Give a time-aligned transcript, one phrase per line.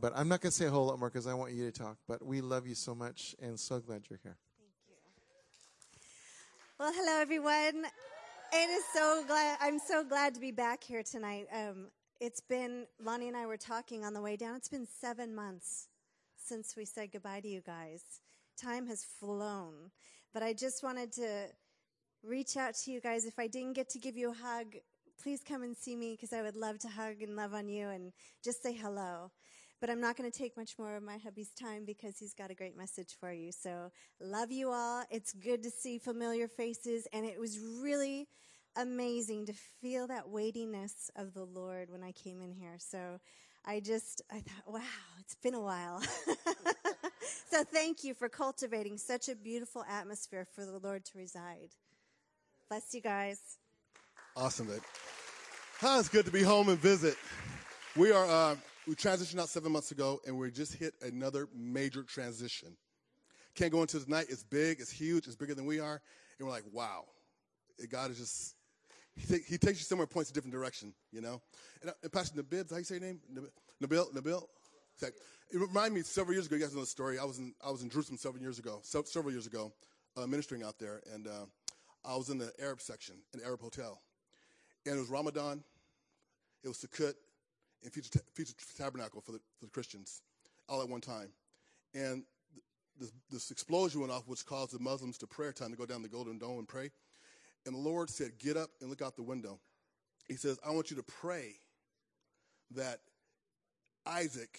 [0.00, 1.78] But I'm not going to say a whole lot more because I want you to
[1.78, 1.98] talk.
[2.08, 4.36] But we love you so much and so glad you're here.
[4.58, 6.00] Thank you.
[6.78, 7.84] Well, hello everyone.
[8.52, 11.46] It is so glad I'm so glad to be back here tonight.
[11.54, 14.56] Um, it's been Lonnie and I were talking on the way down.
[14.56, 15.88] It's been seven months
[16.36, 18.02] since we said goodbye to you guys.
[18.60, 19.90] Time has flown,
[20.32, 21.46] but I just wanted to
[22.22, 23.26] reach out to you guys.
[23.26, 24.76] If I didn't get to give you a hug,
[25.22, 27.88] please come and see me because I would love to hug and love on you
[27.88, 28.12] and
[28.42, 29.30] just say hello.
[29.80, 32.50] But I'm not going to take much more of my hubby's time because he's got
[32.50, 33.50] a great message for you.
[33.50, 35.04] So, love you all.
[35.10, 38.28] It's good to see familiar faces, and it was really
[38.76, 42.76] amazing to feel that weightiness of the Lord when I came in here.
[42.78, 43.20] So,
[43.64, 44.80] I just, I thought, wow,
[45.18, 46.00] it's been a while.
[47.50, 51.70] so, thank you for cultivating such a beautiful atmosphere for the Lord to reside.
[52.68, 53.40] Bless you guys.
[54.36, 54.68] Awesome.
[55.80, 57.16] Huh, it's good to be home and visit.
[57.96, 58.56] We are uh,
[58.90, 62.76] we transitioned out seven months ago, and we just hit another major transition.
[63.54, 64.26] Can't go into it tonight.
[64.28, 64.80] It's big.
[64.80, 65.28] It's huge.
[65.28, 66.02] It's bigger than we are,
[66.38, 67.04] and we're like, wow.
[67.88, 68.56] God is just
[69.14, 71.40] he, he takes you somewhere, points a different direction, you know.
[71.82, 73.20] And, uh, and Pastor Nabil, how you say your name?
[73.80, 74.42] Nabil, Nabil.
[75.02, 75.12] It
[75.52, 76.56] reminded me several years ago.
[76.56, 77.16] You guys know the story.
[77.20, 79.72] I was in I was in Jerusalem several years ago, several years ago,
[80.16, 81.46] uh, ministering out there, and uh,
[82.04, 84.02] I was in the Arab section, an Arab hotel,
[84.84, 85.62] and it was Ramadan.
[86.64, 87.14] It was Sukkot,
[87.82, 90.22] and Future, Future Tabernacle for the, for the Christians
[90.68, 91.28] all at one time.
[91.94, 92.24] And
[92.98, 96.02] this, this explosion went off, which caused the Muslims to prayer time to go down
[96.02, 96.90] the Golden Dome and pray.
[97.66, 99.58] And the Lord said, Get up and look out the window.
[100.28, 101.54] He says, I want you to pray
[102.72, 103.00] that
[104.06, 104.58] Isaac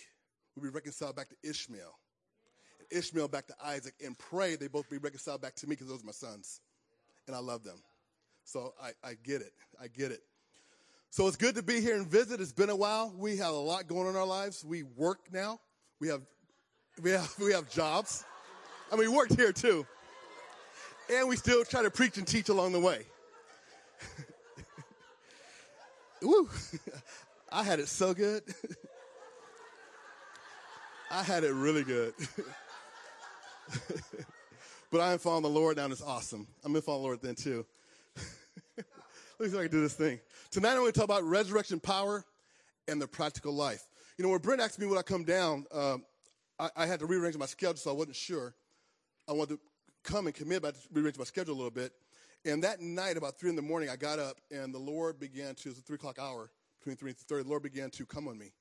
[0.55, 1.97] will be reconciled back to Ishmael,
[2.79, 5.87] and Ishmael back to Isaac, and pray they both be reconciled back to me because
[5.87, 6.59] those are my sons.
[7.27, 7.81] And I love them.
[8.43, 9.53] So I, I get it.
[9.81, 10.21] I get it.
[11.13, 12.39] So it's good to be here and visit.
[12.39, 13.13] It's been a while.
[13.17, 14.63] We have a lot going on in our lives.
[14.63, 15.59] We work now.
[15.99, 16.21] We have,
[17.01, 18.23] we have, we have jobs.
[18.89, 19.85] I mean, we worked here too.
[21.13, 23.03] And we still try to preach and teach along the way.
[26.21, 26.49] Woo!
[27.51, 28.43] I had it so good.
[31.11, 32.13] I had it really good.
[34.89, 36.47] but I am following the Lord now, and it's awesome.
[36.63, 37.65] I'm in following the Lord then too.
[39.41, 40.19] Let me I can do this thing.
[40.51, 42.25] Tonight I'm going to talk about resurrection power
[42.89, 43.87] and the practical life.
[44.17, 46.03] You know, when Brent asked me would I come down, um,
[46.59, 48.53] I, I, had to rearrange my schedule, so I wasn't sure.
[49.29, 49.59] I wanted to
[50.03, 51.93] come and commit, but I had to rearrange my schedule a little bit.
[52.43, 55.55] And that night, about three in the morning, I got up, and the Lord began
[55.55, 55.69] to.
[55.69, 57.43] It was a three o'clock hour between three and thirty.
[57.43, 58.51] The Lord began to come on me,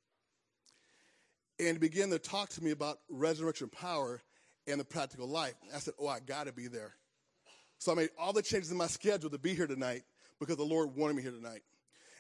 [1.59, 4.23] and began to talk to me about resurrection power
[4.69, 5.55] and the practical life.
[5.75, 6.95] I said, "Oh, I got to be there."
[7.79, 10.03] So I made all the changes in my schedule to be here tonight
[10.39, 11.63] because the Lord wanted me here tonight.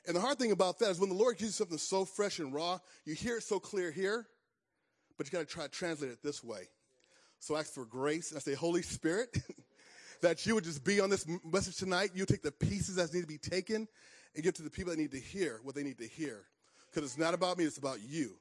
[0.06, 2.38] And the hard thing about that is when the Lord gives you something so fresh
[2.38, 4.26] and raw, you hear it so clear here,
[5.16, 6.68] but you got to try to translate it this way.
[7.38, 9.36] So I ask for grace, and I say, Holy Spirit,
[10.20, 12.10] that you would just be on this message tonight.
[12.14, 13.88] You take the pieces that need to be taken
[14.34, 16.44] and give to the people that need to hear what they need to hear.
[16.90, 18.32] Because it's not about me, it's about you.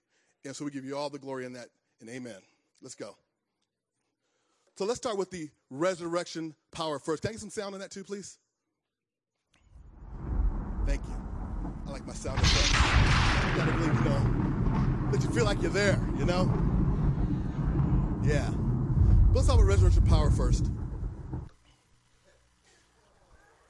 [0.46, 1.68] And so we give you all the glory in that,
[2.02, 2.38] and amen.
[2.81, 3.16] Let's go.
[4.75, 7.22] So let's start with the resurrection power first.
[7.22, 8.38] Can I get some sound on that too, please?
[10.86, 11.19] Thank you.
[12.09, 12.72] My sound effects.
[13.52, 16.52] You gotta really, you know, let you feel like you're there, you know?
[18.24, 18.50] Yeah.
[18.50, 20.72] But let's talk about resurrection power first.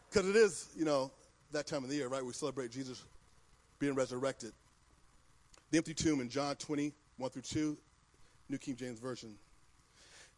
[0.09, 1.11] Because it is, you know,
[1.51, 2.23] that time of the year, right?
[2.23, 3.03] We celebrate Jesus
[3.77, 4.53] being resurrected.
[5.71, 7.77] The empty tomb in John 20, 1 through 2,
[8.47, 9.35] New King James Version.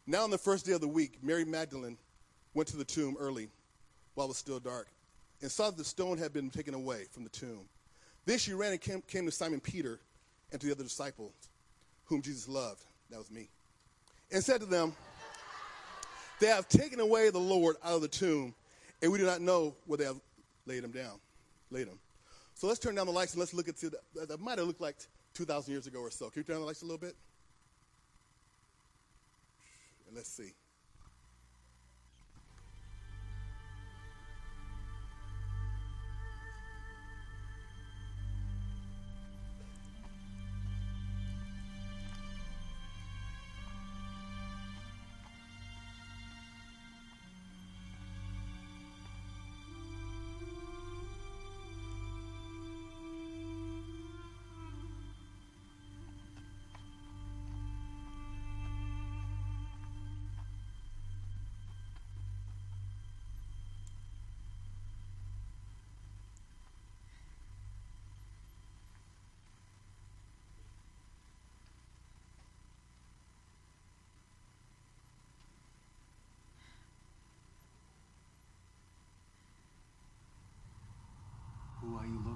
[0.08, 1.96] Now, on the first day of the week, Mary Magdalene
[2.52, 3.48] went to the tomb early
[4.14, 4.88] while it was still dark
[5.40, 7.68] and saw that the stone had been taken away from the tomb.
[8.24, 9.98] Then she ran and came, came to Simon Peter
[10.50, 11.32] and to the other disciples
[12.04, 12.84] whom Jesus loved.
[13.10, 13.48] That was me.
[14.30, 14.94] And said to them,
[16.40, 18.54] They have taken away the Lord out of the tomb,
[19.00, 20.20] and we do not know where they have
[20.66, 21.18] laid him down.
[21.70, 21.98] Laid him.
[22.54, 24.28] So let's turn down the lights and let's look at that.
[24.28, 24.96] That might have looked like
[25.34, 26.30] 2,000 years ago or so.
[26.30, 27.16] Can you turn down the lights a little bit?
[30.06, 30.52] And let's see.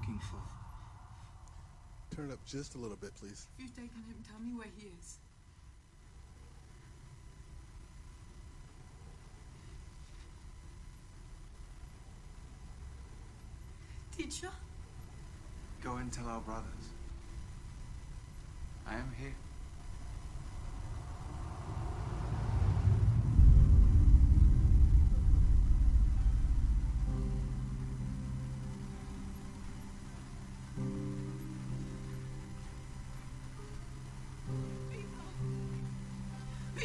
[0.00, 0.38] Painful.
[2.14, 3.46] Turn it up just a little bit, please.
[3.58, 5.18] If you've taken him, tell me where he is.
[14.16, 14.50] Teacher?
[15.82, 16.64] Go and tell our brothers.
[18.86, 19.34] I am here.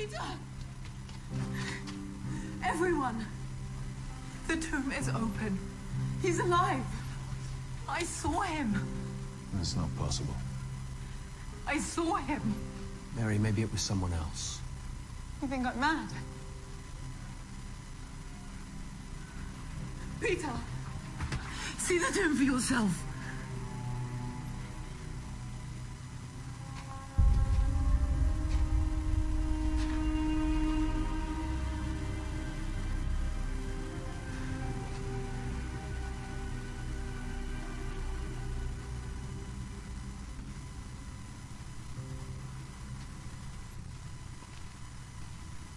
[0.01, 0.24] Peter!
[2.65, 3.24] Everyone!
[4.48, 5.59] The tomb is open.
[6.24, 6.83] He's alive.
[7.88, 8.83] I saw him.
[9.53, 10.33] That's not possible.
[11.68, 12.42] I saw him.
[13.15, 14.59] Mary, maybe it was someone else.
[15.39, 16.09] You think I'm mad?
[20.19, 20.53] Peter!
[21.77, 23.03] See the tomb for yourself.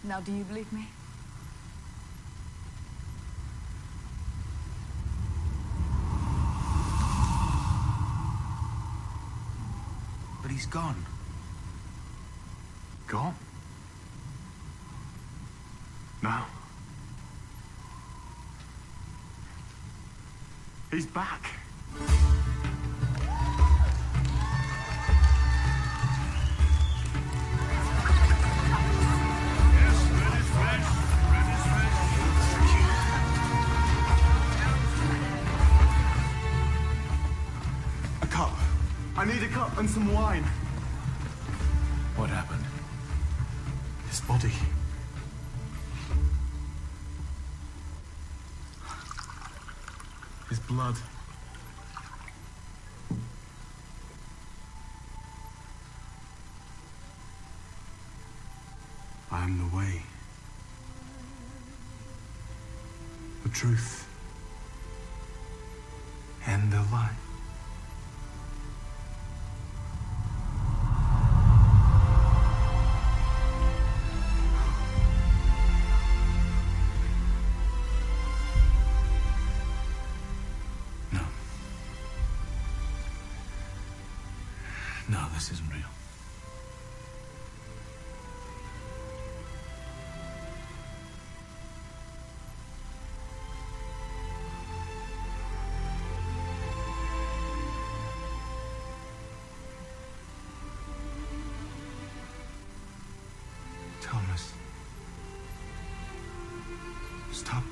[0.06, 0.86] Now, do you believe me?
[10.42, 11.06] But he's gone.
[13.06, 13.34] Gone?
[16.22, 16.44] Now.
[20.90, 21.63] He's back.
[39.54, 40.42] Cup and some wine.
[42.16, 42.64] What happened?
[44.08, 44.50] His body.
[50.48, 50.96] His blood.
[59.30, 60.02] I am the way.
[63.44, 64.03] The truth.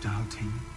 [0.02, 0.71] Doubting.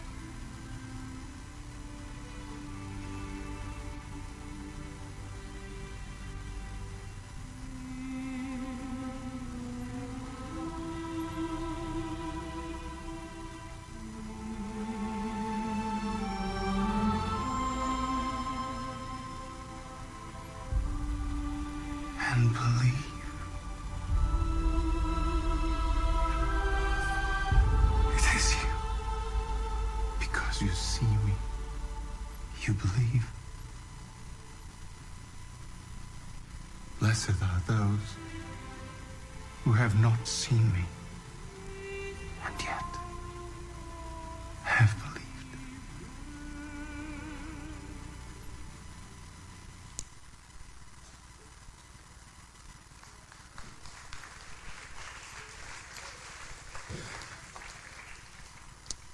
[32.76, 33.30] Believe.
[37.00, 38.16] Blessed are those
[39.64, 40.86] who have not seen me
[42.46, 42.84] and yet
[44.64, 45.16] have believed.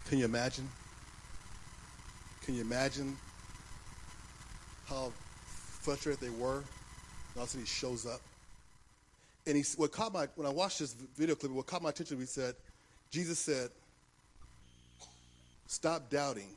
[0.07, 0.67] Can you imagine?
[2.45, 3.17] Can you imagine
[4.91, 5.11] how
[5.81, 6.57] frustrated they were?
[6.57, 8.19] And all of a sudden he shows up.
[9.47, 12.19] And he, what caught my, when I watched this video clip, what caught my attention,
[12.19, 12.55] he said,
[13.09, 13.69] Jesus said,
[15.67, 16.49] stop doubting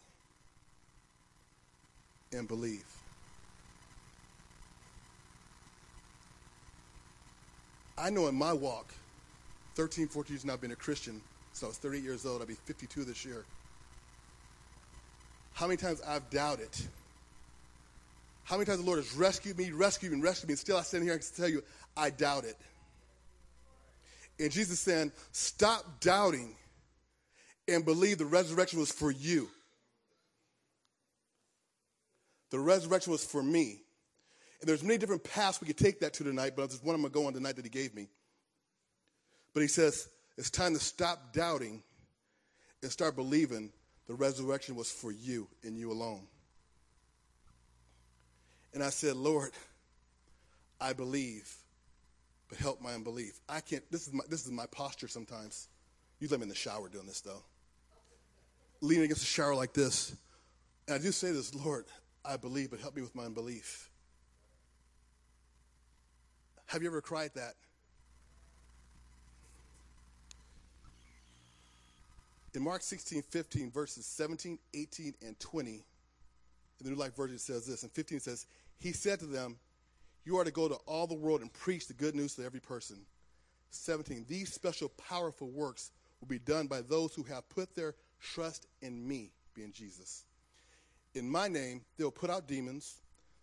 [2.32, 2.84] and believe.
[7.96, 8.92] I know in my walk,
[9.76, 11.20] 13, 14 years now, I've been a Christian,
[11.52, 12.40] so I was 38 years old.
[12.40, 13.44] I'll be 52 this year.
[15.54, 16.70] How many times I've doubted?
[18.44, 20.76] How many times the Lord has rescued me, rescued me, and rescued me, and still
[20.76, 21.62] I stand here and tell you,
[21.96, 22.56] I doubt it.
[24.38, 26.54] And Jesus saying, stop doubting
[27.66, 29.48] and believe the resurrection was for you.
[32.50, 33.80] The resurrection was for me.
[34.60, 37.00] And there's many different paths we could take that to tonight, but there's one I'm
[37.00, 38.08] going to go on tonight that he gave me.
[39.54, 41.82] But he says, it's time to stop doubting
[42.82, 43.72] and start believing
[44.06, 46.26] the resurrection was for you and you alone.
[48.74, 49.52] And I said, Lord,
[50.80, 51.50] I believe,
[52.48, 53.38] but help my unbelief.
[53.48, 55.68] I can't, this is my, this is my posture sometimes.
[56.18, 57.42] You let me in the shower doing this, though.
[58.80, 60.16] Leaning against the shower like this.
[60.88, 61.86] And I do say this, Lord,
[62.24, 63.90] I believe, but help me with my unbelief.
[66.66, 67.54] Have you ever cried that?
[72.54, 75.82] In Mark 16, 15, verses 17, 18, and 20, in
[76.80, 77.82] the New Life Version says this.
[77.82, 78.46] And 15 says,
[78.78, 79.56] He said to them,
[80.24, 82.60] You are to go to all the world and preach the good news to every
[82.60, 82.98] person.
[83.70, 85.90] 17, These special, powerful works
[86.20, 90.24] will be done by those who have put their trust in me, being Jesus.
[91.14, 93.00] In my name, they'll put out demons.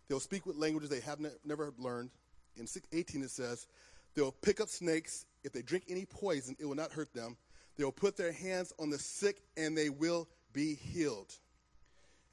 [0.08, 2.10] They'll speak with languages they have ne- never learned.
[2.56, 3.66] In 18, it says,
[4.14, 5.24] They'll pick up snakes.
[5.42, 7.36] If they drink any poison, it will not hurt them.
[7.76, 11.32] They will put their hands on the sick and they will be healed.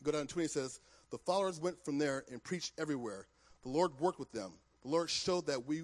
[0.04, 0.80] Go down to 20 it says,
[1.12, 3.28] The followers went from there and preached everywhere.
[3.64, 4.54] The Lord worked with them.
[4.84, 5.84] The Lord showed that we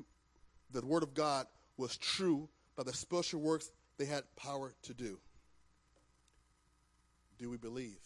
[0.72, 4.94] that the word of God was true by the special works they had power to
[4.94, 5.20] do.
[7.38, 8.00] Do we believe?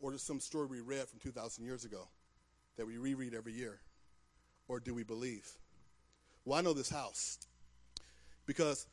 [0.00, 2.08] Or just some story we read from 2,000 years ago
[2.76, 3.80] that we reread every year?
[4.68, 5.48] Or do we believe?
[6.44, 7.38] Well, I know this house
[8.46, 8.86] because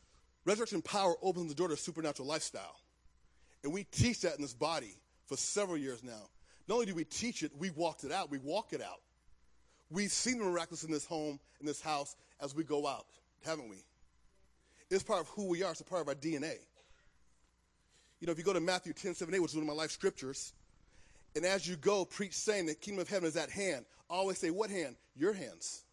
[0.46, 2.80] Resurrection power opens the door to supernatural lifestyle.
[3.64, 4.96] And we teach that in this body
[5.32, 6.30] for several years now.
[6.68, 8.30] Not only do we teach it, we walked it out.
[8.30, 9.00] We walk it out.
[9.90, 13.06] We've seen the miraculous in this home, in this house, as we go out,
[13.46, 13.78] haven't we?
[14.90, 15.72] It's part of who we are.
[15.72, 16.56] It's a part of our DNA.
[18.20, 19.82] You know, if you go to Matthew 10, 7, 8, which is one of my
[19.82, 20.52] life scriptures,
[21.34, 23.86] and as you go, preach saying the kingdom of heaven is at hand.
[24.10, 24.98] I always say, what hand?
[25.16, 25.86] Your hands.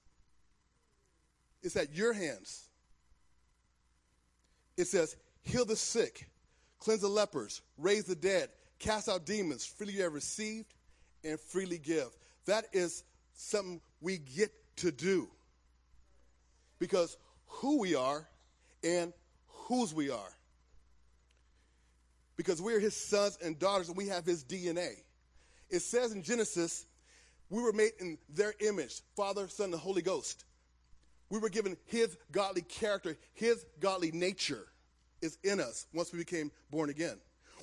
[1.63, 2.69] It's at your hands
[4.79, 6.31] it says, heal the sick,
[6.79, 10.73] cleanse the lepers, raise the dead, cast out demons, freely you have received
[11.25, 12.09] and freely give.
[12.47, 13.05] That is
[13.35, 15.29] something we get to do.
[16.79, 17.17] Because
[17.47, 18.27] who we are
[18.85, 19.13] and
[19.47, 20.37] whose we are.
[22.37, 24.93] Because we're his sons and daughters and we have his DNA.
[25.71, 26.87] It says in Genesis,
[27.51, 30.45] we were made in their image Father, Son, and Holy Ghost.
[31.31, 34.67] We were given his godly character, his godly nature
[35.21, 37.19] is in us once we became born again.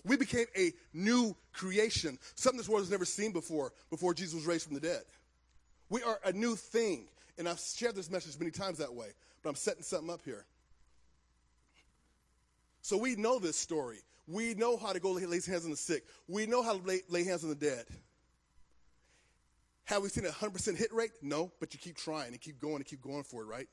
[0.05, 4.45] We became a new creation, something this world has never seen before, before Jesus was
[4.45, 5.01] raised from the dead.
[5.89, 7.07] We are a new thing.
[7.37, 9.07] And I've shared this message many times that way,
[9.43, 10.45] but I'm setting something up here.
[12.81, 13.97] So we know this story.
[14.27, 16.05] We know how to go lay, lay hands on the sick.
[16.27, 17.85] We know how to lay, lay hands on the dead.
[19.85, 21.11] Have we seen a 100% hit rate?
[21.21, 23.67] No, but you keep trying and keep going and keep going for it, right?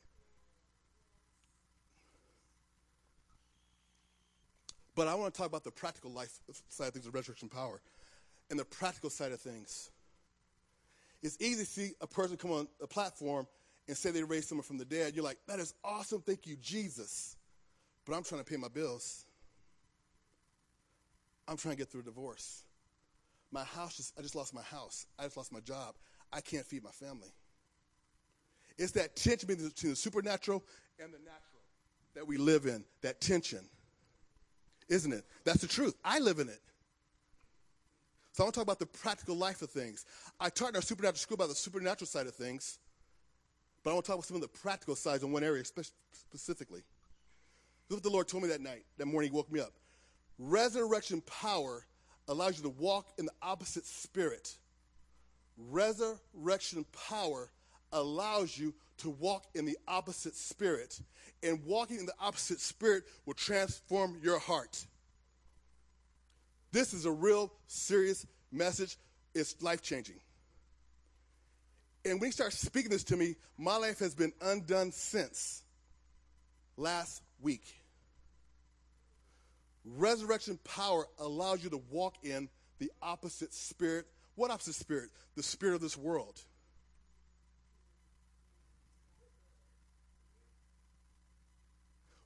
[4.95, 7.49] But I want to talk about the practical life uh, side of things, the resurrection
[7.49, 7.81] power,
[8.51, 9.91] and the practical side of things.
[11.23, 13.47] It's easy to see a person come on a platform
[13.89, 15.15] and say they raised someone from the dead.
[15.15, 16.21] You're like, that is awesome.
[16.21, 17.37] Thank you, Jesus.
[18.05, 19.25] But I'm trying to pay my bills.
[21.49, 22.65] I'm trying to get through a divorce.
[23.51, 25.07] My house just, I just lost my house.
[25.19, 25.95] I just lost my job.
[26.33, 27.29] I can't feed my family.
[28.79, 30.65] It's that tension between the supernatural
[30.99, 31.61] and the natural
[32.15, 33.61] that we live in, that tension.
[34.93, 35.25] Isn't it?
[35.45, 35.95] That's the truth.
[36.05, 36.61] I live in it.
[38.33, 40.05] So I want to talk about the practical life of things.
[40.39, 42.79] I taught in our supernatural school about the supernatural side of things,
[43.83, 46.83] but I want to talk about some of the practical sides in one area specifically.
[47.89, 49.73] This is what the Lord told me that night, that morning he woke me up.
[50.39, 51.87] Resurrection power
[52.29, 54.59] allows you to walk in the opposite spirit.
[55.57, 57.51] Resurrection power
[57.93, 61.01] allows you to walk in the opposite spirit.
[61.43, 64.87] And walking in the opposite spirit will transform your heart.
[66.73, 68.97] This is a real serious message.
[69.35, 70.21] It's life changing.
[72.05, 75.63] And when he starts speaking this to me, my life has been undone since
[76.77, 77.65] last week.
[79.85, 84.07] Resurrection power allows you to walk in the opposite spirit.
[84.35, 85.11] What opposite spirit?
[85.37, 86.41] The spirit of this world.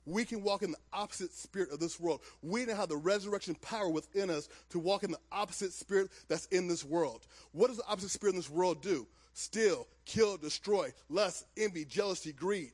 [0.07, 2.21] We can walk in the opposite spirit of this world.
[2.41, 6.45] We now have the resurrection power within us to walk in the opposite spirit that's
[6.45, 7.27] in this world.
[7.51, 9.05] What does the opposite spirit in this world do?
[9.33, 12.71] Steal, kill, destroy, lust, envy, jealousy, greed.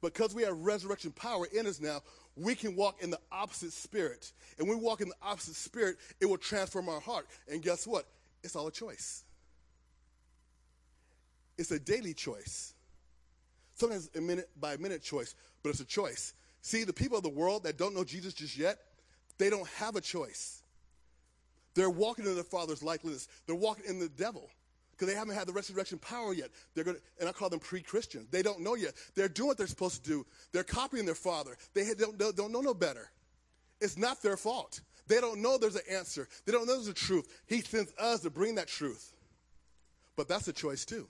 [0.00, 2.00] Because we have resurrection power in us now,
[2.34, 4.32] we can walk in the opposite spirit.
[4.58, 7.26] And when we walk in the opposite spirit, it will transform our heart.
[7.50, 8.06] And guess what?
[8.42, 9.24] It's all a choice.
[11.58, 12.71] It's a daily choice.
[13.74, 16.34] Sometimes a minute by minute choice, but it's a choice.
[16.60, 18.78] See, the people of the world that don't know Jesus just yet,
[19.38, 20.62] they don't have a choice.
[21.74, 23.28] They're walking in their father's likeness.
[23.46, 24.48] They're walking in the devil
[24.92, 26.50] because they haven't had the resurrection power yet.
[26.74, 28.28] They're going to, and I call them pre-Christians.
[28.30, 28.94] They don't know yet.
[29.14, 30.26] They're doing what they're supposed to do.
[30.52, 31.56] They're copying their father.
[31.74, 33.10] They don't, don't, don't know no better.
[33.80, 34.80] It's not their fault.
[35.08, 36.28] They don't know there's an answer.
[36.44, 37.26] They don't know there's a truth.
[37.46, 39.12] He sends us to bring that truth.
[40.14, 41.08] But that's a choice too.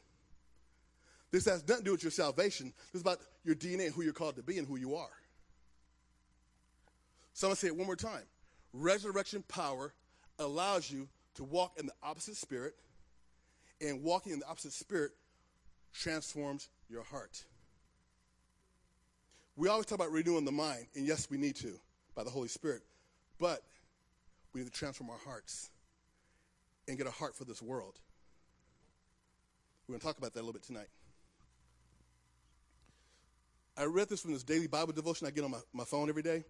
[1.33, 2.73] This has nothing to do with your salvation.
[2.93, 5.09] This is about your DNA and who you're called to be and who you are.
[7.33, 8.23] So I'm going to say it one more time.
[8.75, 9.95] Resurrection power
[10.39, 12.75] allows you to walk in the opposite spirit,
[13.81, 15.13] and walking in the opposite spirit
[15.95, 17.43] transforms your heart.
[19.57, 21.73] We always talk about renewing the mind, and yes, we need to
[22.15, 22.83] by the Holy Spirit,
[23.39, 23.63] but
[24.53, 25.71] we need to transform our hearts
[26.87, 27.99] and get a heart for this world.
[29.87, 30.89] We're going to talk about that a little bit tonight.
[33.77, 36.23] I read this from this daily Bible devotion I get on my, my phone every
[36.23, 36.45] day.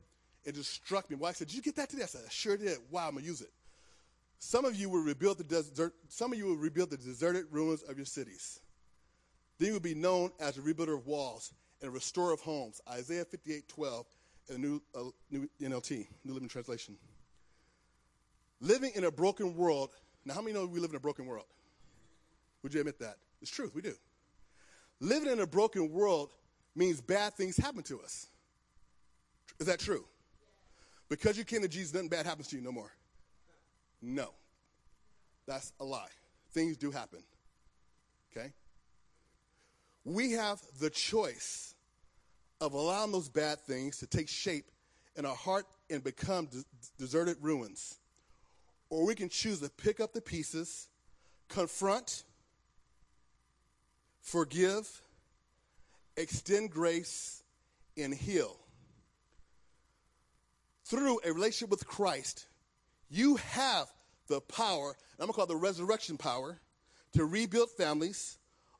[0.45, 1.17] It just struck me.
[1.17, 2.03] Why I said, Did you get that today?
[2.03, 2.79] I said, I sure did.
[2.91, 3.51] Wow, I'm going to use it.
[4.39, 7.83] Some of you will rebuild the desert, some of you will rebuild the deserted ruins
[7.83, 8.59] of your cities.
[9.59, 12.81] Then you will be known as a rebuilder of walls and a restorer of homes.
[12.91, 14.07] Isaiah 58 12
[14.49, 16.97] in the new, uh, new NLT, New Living Translation.
[18.61, 19.91] Living in a broken world.
[20.25, 21.47] Now, how many know we live in a broken world?
[22.63, 23.17] Would you admit that?
[23.41, 23.95] It's truth, we do.
[25.01, 26.31] Living in a broken world
[26.75, 28.27] means bad things happen to us.
[29.61, 30.05] Is that true?
[31.09, 32.91] Because you came to Jesus, nothing bad happens to you no more.
[34.01, 34.31] No.
[35.47, 36.09] That's a lie.
[36.53, 37.23] Things do happen.
[38.31, 38.53] Okay?
[40.05, 41.75] We have the choice
[42.61, 44.71] of allowing those bad things to take shape
[45.17, 46.65] in our heart and become de-
[46.99, 47.99] deserted ruins.
[48.89, 50.89] Or we can choose to pick up the pieces,
[51.49, 52.25] confront,
[54.21, 55.03] forgive,
[56.17, 57.43] extend grace,
[57.97, 58.57] and heal.
[60.85, 62.47] Through a relationship with Christ,
[63.09, 63.87] you have
[64.29, 66.59] the power, I'm gonna call it the resurrection power,
[67.15, 68.39] to rebuild families,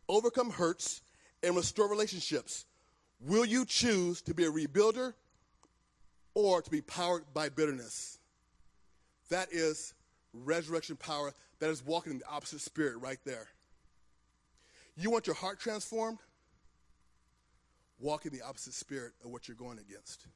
[0.09, 1.03] overcome hurts,
[1.43, 2.65] and restore relationships.
[3.21, 5.15] Will you choose to be a rebuilder
[6.35, 8.19] or to be powered by bitterness?
[9.29, 9.95] That is
[10.33, 11.33] resurrection power.
[11.61, 13.49] That is walking in the opposite spirit right there.
[14.97, 16.19] You want your heart transformed?
[18.03, 20.27] Walk in the opposite spirit of what you're going against.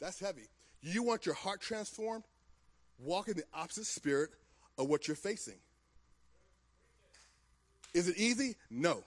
[0.00, 0.48] That's heavy.
[0.80, 2.24] You want your heart transformed?
[2.98, 4.30] Walk in the opposite spirit
[4.78, 5.58] of what you're facing.
[7.92, 8.56] Is it easy?
[8.70, 9.04] No.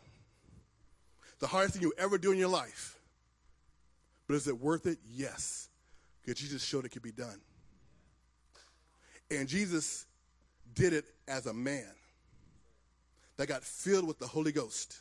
[1.39, 2.99] The hardest thing you ever do in your life.
[4.27, 4.99] But is it worth it?
[5.12, 5.69] Yes.
[6.21, 7.41] Because Jesus showed it could be done.
[9.32, 10.06] And Jesus
[10.75, 11.89] did it as a man
[13.38, 15.00] that got filled with the Holy Ghost.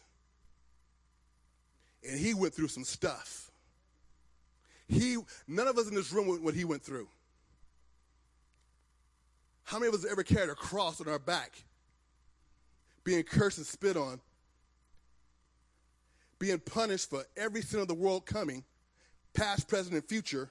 [2.09, 3.51] And he went through some stuff.
[4.89, 5.17] He,
[5.47, 7.09] none of us in this room went what he went through.
[9.65, 11.63] How many of us ever carried a cross on our back,
[13.05, 14.21] being cursed and spit on,
[16.39, 18.65] being punished for every sin of the world coming,
[19.35, 20.51] past, present, and future,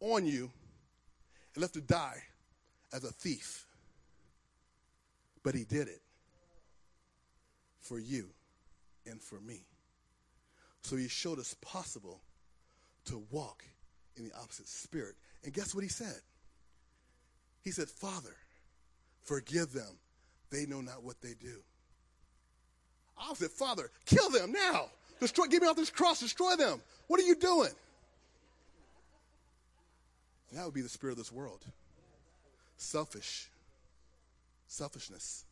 [0.00, 0.50] on you,
[1.54, 2.22] and left to die
[2.92, 3.66] as a thief?
[5.42, 6.03] But he did it
[7.84, 8.28] for you
[9.06, 9.60] and for me.
[10.82, 12.20] So he showed us possible
[13.06, 13.64] to walk
[14.16, 15.14] in the opposite spirit.
[15.44, 16.20] And guess what he said?
[17.62, 18.34] He said, Father,
[19.22, 19.98] forgive them.
[20.50, 21.62] They know not what they do.
[23.18, 24.86] I said, Father, kill them now.
[25.20, 26.80] Destroy, get me off this cross, destroy them.
[27.06, 27.70] What are you doing?
[30.52, 31.64] That would be the spirit of this world.
[32.76, 33.48] Selfish.
[34.68, 35.44] Selfishness.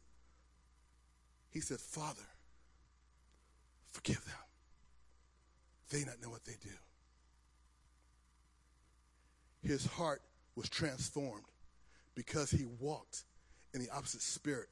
[1.52, 2.26] He said, Father,
[3.92, 4.34] forgive them.
[5.90, 6.70] They not know what they do
[9.62, 10.22] his heart
[10.56, 11.44] was transformed
[12.14, 13.24] because he walked
[13.74, 14.68] in the opposite spirit.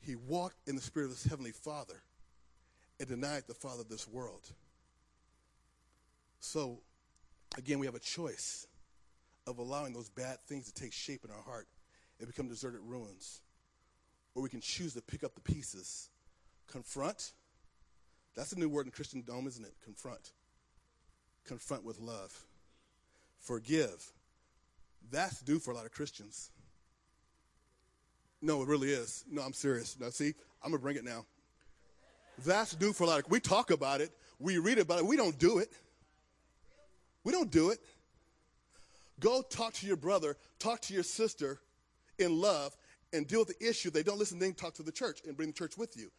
[0.00, 2.02] He walked in the spirit of his heavenly Father
[2.98, 4.42] and denied the Father of this world.
[6.40, 6.80] So,
[7.56, 8.66] again, we have a choice
[9.46, 11.66] of allowing those bad things to take shape in our heart
[12.18, 13.40] and become deserted ruins.
[14.34, 16.10] Or we can choose to pick up the pieces,
[16.66, 17.32] confront.
[18.36, 19.74] That's a new word in Christendom, isn't it?
[19.84, 20.32] Confront.
[21.46, 22.44] Confront with love.
[23.40, 24.12] Forgive
[25.10, 26.50] that's due for a lot of Christians.
[28.40, 29.24] No, it really is.
[29.30, 29.96] No, I'm serious.
[29.98, 31.24] Now, see, I'm going to bring it now.
[32.44, 33.30] That's due for a lot of.
[33.30, 35.70] We talk about it, we read about it, we don't do it.
[37.22, 37.78] We don't do it.
[39.20, 41.58] Go talk to your brother, talk to your sister
[42.18, 42.76] in love,
[43.12, 43.90] and deal with the issue.
[43.90, 46.10] They don't listen, then talk to the church and bring the church with you.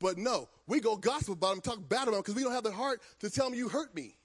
[0.00, 2.64] But no, we go gossip about them, talk bad about them because we don't have
[2.64, 4.16] the heart to tell them you hurt me.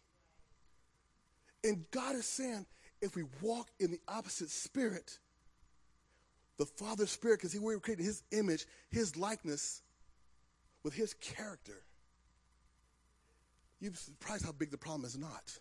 [1.63, 2.65] And God is saying,
[3.01, 5.17] if we walk in the opposite spirit,
[6.57, 9.81] the Father's spirit, because we were created His image, His likeness,
[10.83, 11.81] with His character,
[13.79, 15.57] you'd be surprised how big the problem is not.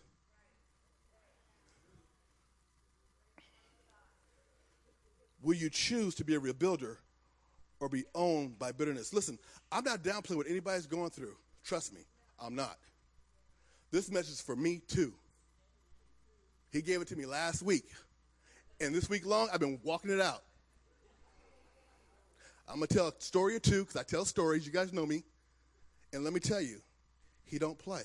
[5.41, 6.97] Will you choose to be a rebuilder
[7.83, 9.11] or be owned by bitterness?
[9.11, 9.37] Listen,
[9.69, 11.35] I'm not downplaying what anybody's going through.
[11.65, 11.99] Trust me,
[12.41, 12.77] I'm not.
[13.91, 15.13] This message is for me too.
[16.71, 17.89] He gave it to me last week.
[18.79, 20.43] And this week long, I've been walking it out.
[22.69, 24.65] I'm going to tell a story or two because I tell stories.
[24.65, 25.25] You guys know me.
[26.13, 26.77] And let me tell you,
[27.43, 28.03] he don't play.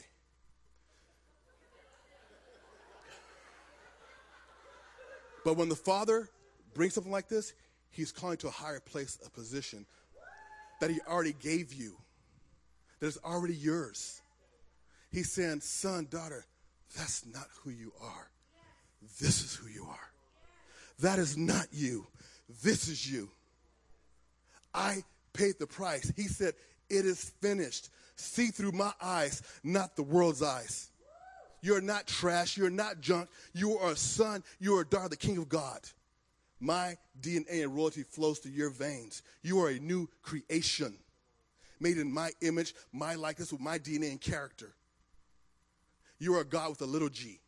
[5.45, 6.29] But when the Father
[6.75, 7.53] brings something like this,
[7.91, 9.87] he's calling to a higher place, a position
[10.81, 11.97] that he already gave you,
[13.01, 14.21] that is already yours.
[15.11, 16.45] He's saying, son, daughter,
[16.97, 18.29] that's not who you are.
[19.21, 20.11] This is who you are.
[21.01, 22.07] That is not you.
[22.63, 23.31] This is you.
[24.75, 26.13] I paid the price.
[26.17, 26.55] He said,
[26.91, 27.91] It is finished.
[28.17, 30.91] See through my eyes, not the world's eyes.
[31.61, 32.57] You're not trash.
[32.57, 33.29] You're not junk.
[33.53, 34.43] You are a son.
[34.59, 35.81] You are a daughter of the King of God.
[36.61, 39.23] My DNA and royalty flows through your veins.
[39.43, 40.95] You are a new creation,
[41.79, 44.75] made in my image, my likeness, with my DNA and character.
[46.19, 47.39] You are a God with a little g.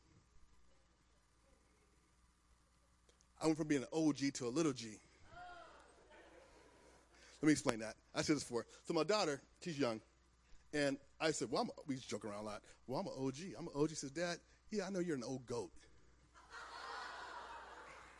[3.42, 4.98] I went from being an OG to a little g.
[7.42, 7.94] Let me explain that.
[8.14, 8.66] I said this before.
[8.84, 10.00] So my daughter, she's young,
[10.74, 12.62] and I said, "Well, I'm a, we joke around a lot.
[12.86, 13.34] Well, I'm an OG.
[13.58, 14.36] I'm an OG." She says, "Dad,
[14.70, 15.70] yeah, I know you're an old goat."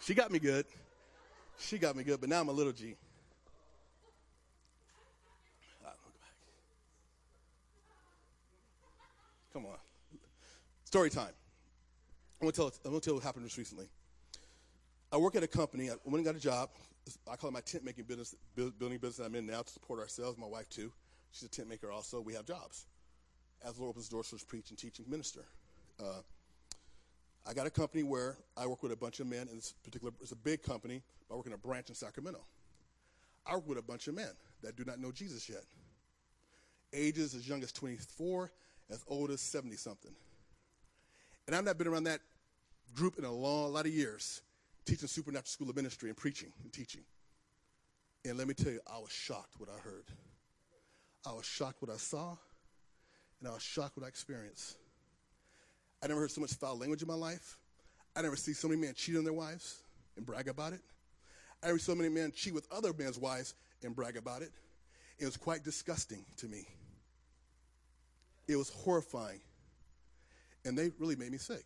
[0.01, 0.67] She got me good.
[1.59, 2.97] She got me good, but now I'm a little G.
[9.53, 9.77] Come on.
[10.85, 11.33] Story time.
[12.41, 12.73] I'm gonna tell.
[12.85, 13.89] I'm gonna tell what happened just recently.
[15.13, 15.91] I work at a company.
[15.91, 16.71] I went and got a job.
[17.31, 20.39] I call it my tent making business, building business I'm in now to support ourselves.
[20.39, 20.93] My wife too.
[21.33, 22.21] She's a tent maker also.
[22.21, 22.87] We have jobs.
[23.65, 25.45] As Lord opens doors for preach and teach and minister.
[25.99, 26.23] Uh,
[27.47, 30.13] I got a company where I work with a bunch of men, and this particular
[30.21, 31.03] it's a big company.
[31.29, 32.41] But I work in a branch in Sacramento.
[33.47, 34.31] I work with a bunch of men
[34.63, 35.63] that do not know Jesus yet.
[36.93, 38.51] Ages as young as 24,
[38.91, 40.13] as old as 70 something.
[41.47, 42.21] And I've not been around that
[42.95, 44.43] group in a long, a lot of years,
[44.85, 47.03] teaching supernatural school of ministry and preaching and teaching.
[48.25, 50.05] And let me tell you, I was shocked what I heard.
[51.27, 52.37] I was shocked what I saw,
[53.41, 54.77] and I was shocked what I experienced.
[56.03, 57.59] I never heard so much foul language in my life.
[58.17, 59.83] I never see so many men cheat on their wives
[60.17, 60.81] and brag about it.
[61.63, 64.51] I never saw so many men cheat with other men's wives and brag about it.
[65.19, 66.67] It was quite disgusting to me.
[68.49, 69.41] It was horrifying.
[70.65, 71.65] And they really made me sick.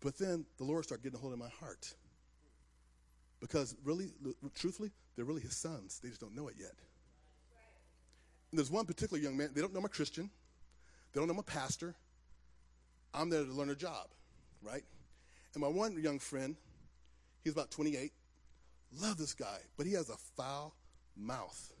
[0.00, 1.92] But then the Lord started getting a hold of my heart.
[3.40, 4.12] Because really,
[4.54, 6.00] truthfully, they're really his sons.
[6.02, 6.72] They just don't know it yet.
[8.50, 10.30] And there's one particular young man, they don't know I'm a Christian.
[11.12, 11.94] They don't know I'm a pastor.
[13.14, 14.08] I'm there to learn a job,
[14.62, 14.82] right?
[15.54, 16.56] And my one young friend,
[17.42, 18.12] he's about 28.
[19.00, 20.74] Love this guy, but he has a foul
[21.16, 21.72] mouth.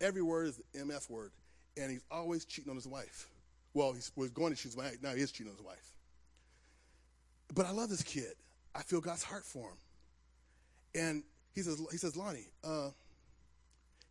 [0.00, 1.32] Every word is the MF word,
[1.76, 3.28] and he's always cheating on his wife.
[3.74, 5.02] Well, he was going to cheat on his wife.
[5.02, 5.94] Now he is cheating on his wife.
[7.54, 8.34] But I love this kid.
[8.74, 9.76] I feel God's heart for him.
[10.94, 11.22] And
[11.54, 12.90] he says, he says, Lonnie, uh,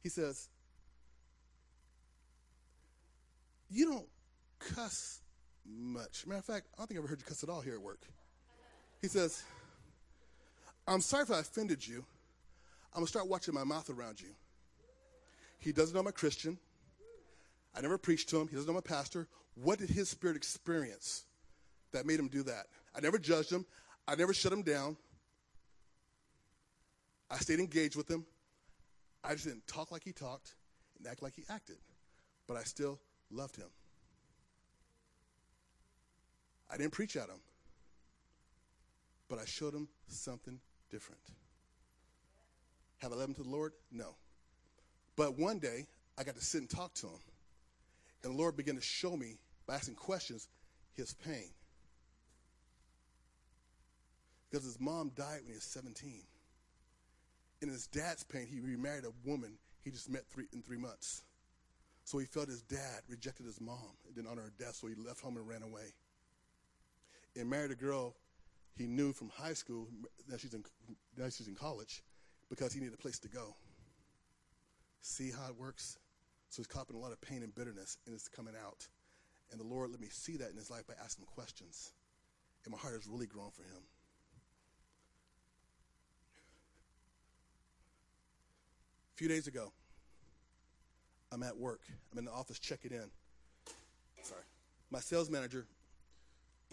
[0.03, 0.47] he says,
[3.69, 4.07] you don't
[4.59, 5.19] cuss
[5.69, 6.25] much.
[6.25, 7.81] Matter of fact, I don't think I've ever heard you cuss at all here at
[7.81, 8.01] work.
[9.01, 9.43] He says,
[10.87, 12.03] I'm sorry if I offended you.
[12.93, 14.29] I'm going to start watching my mouth around you.
[15.59, 16.57] He doesn't know I'm a Christian.
[17.75, 18.47] I never preached to him.
[18.47, 19.27] He doesn't know I'm a pastor.
[19.55, 21.25] What did his spirit experience
[21.91, 22.67] that made him do that?
[22.95, 23.65] I never judged him.
[24.07, 24.97] I never shut him down.
[27.29, 28.25] I stayed engaged with him.
[29.23, 30.55] I just didn't talk like he talked
[30.97, 31.77] and act like he acted.
[32.47, 33.67] But I still loved him.
[36.69, 37.39] I didn't preach at him,
[39.27, 40.59] but I showed him something
[40.91, 41.21] different.
[42.99, 43.73] Have I led him to the Lord?
[43.91, 44.15] No.
[45.15, 47.19] But one day, I got to sit and talk to him.
[48.23, 50.47] And the Lord began to show me, by asking questions,
[50.95, 51.49] his pain.
[54.49, 56.23] Because his mom died when he was 17.
[57.61, 61.23] In his dad's pain, he remarried a woman he just met three, in three months.
[62.03, 64.95] So he felt his dad rejected his mom and didn't honor her death, so he
[64.95, 65.93] left home and ran away.
[67.35, 68.15] And married a girl
[68.75, 69.87] he knew from high school
[70.27, 70.63] that she's in,
[71.17, 72.03] that she's in college
[72.49, 73.55] because he needed a place to go.
[75.01, 75.97] See how it works?
[76.49, 78.87] So he's copping a lot of pain and bitterness, and it's coming out.
[79.51, 81.93] And the Lord let me see that in his life by asking questions.
[82.65, 83.83] And my heart has really grown for him.
[89.13, 89.71] A few days ago,
[91.31, 91.81] I'm at work.
[92.11, 93.09] I'm in the office checking in.
[94.23, 94.43] Sorry.
[94.89, 95.67] My sales manager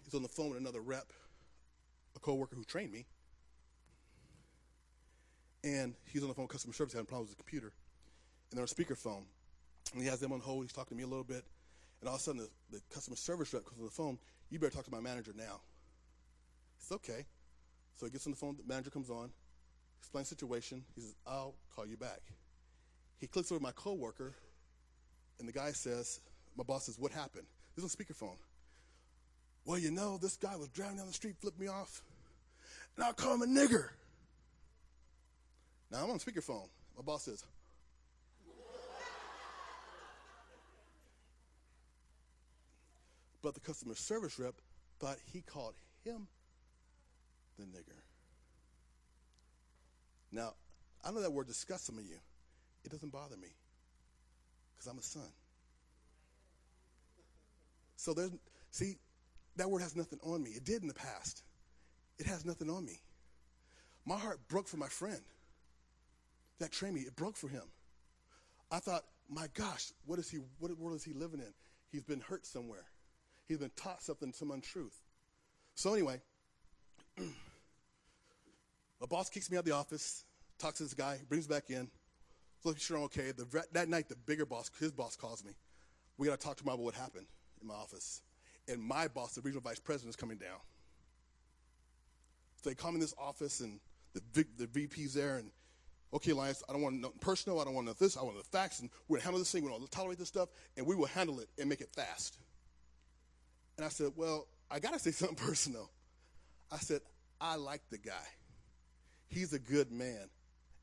[0.07, 1.12] is on the phone with another rep,
[2.14, 3.07] a coworker who trained me.
[5.64, 7.73] And he's on the phone with customer service having problems with the computer.
[8.51, 9.25] And they're on speakerphone.
[9.92, 10.64] And he has them on hold.
[10.64, 11.45] He's talking to me a little bit.
[12.01, 14.19] And all of a sudden, the, the customer service rep comes on the phone.
[14.51, 15.61] You better talk to my manager now.
[16.79, 17.27] It's okay.
[17.97, 18.57] So he gets on the phone.
[18.57, 19.31] The manager comes on,
[19.99, 20.85] explains the situation.
[20.95, 22.21] He says, I'll call you back.
[23.19, 24.35] He clicks over my coworker,
[25.38, 26.21] and the guy says,
[26.57, 27.47] my boss says, what happened?
[27.75, 28.37] This is on speakerphone.
[29.66, 32.02] Well, you know, this guy was driving down the street, flipped me off,
[32.94, 33.88] and I call him a nigger.
[35.90, 36.68] Now I'm on speakerphone.
[36.96, 37.44] My boss says,
[43.42, 44.55] but the customer service rep
[45.00, 45.74] thought he called
[46.05, 46.29] him
[47.59, 48.00] the nigger.
[50.31, 50.55] Now,
[51.05, 52.18] I know that word disgusts some of you.
[52.85, 53.48] It doesn't bother me
[54.74, 55.29] because I'm a son.
[57.96, 58.31] So there's,
[58.70, 58.96] see,
[59.57, 60.51] that word has nothing on me.
[60.51, 61.42] It did in the past.
[62.19, 63.01] It has nothing on me.
[64.05, 65.21] My heart broke for my friend
[66.59, 67.03] that trained me.
[67.03, 67.64] It broke for him.
[68.71, 71.53] I thought, my gosh, what is he, what world is he living in?
[71.90, 72.85] He's been hurt somewhere.
[73.49, 75.01] He's been taught something, some untruth.
[75.75, 76.21] So anyway,
[77.16, 80.25] the boss kicks me out of the office,
[80.59, 81.88] talks to this guy, brings back in,
[82.64, 83.33] looking sure I'm okay.
[83.33, 85.53] The, that night, the bigger boss, his boss calls me.
[86.19, 87.27] We got to talk to him about what happened
[87.61, 88.23] in my office.
[88.68, 90.59] And my boss, the regional vice president, is coming down.
[92.62, 93.79] So they come in this office, and
[94.12, 95.50] the, the VP's there, and
[96.12, 97.61] okay, Alliance, I don't want nothing personal.
[97.61, 98.16] I don't want nothing this.
[98.16, 99.62] I want the facts, and we're going to handle this thing.
[99.62, 102.38] We're going to tolerate this stuff, and we will handle it and make it fast.
[103.76, 105.90] And I said, well, I got to say something personal.
[106.72, 107.00] I said,
[107.40, 108.26] I like the guy.
[109.29, 110.29] He's a good man.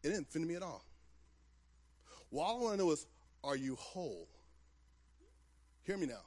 [0.04, 0.84] It didn't offend me at all.
[2.30, 3.06] Well, all I want to know is,
[3.44, 4.28] are you whole?
[5.84, 6.22] Hear me now.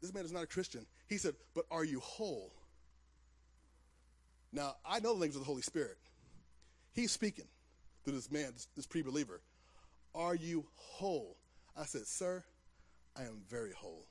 [0.00, 0.86] This man is not a Christian.
[1.08, 2.52] He said, but are you whole?
[4.52, 5.98] Now, I know the language of the Holy Spirit.
[6.92, 7.46] He's speaking
[8.04, 9.40] to this man, this, this pre believer.
[10.14, 11.36] Are you whole?
[11.76, 12.42] I said, Sir,
[13.16, 14.06] I am very whole.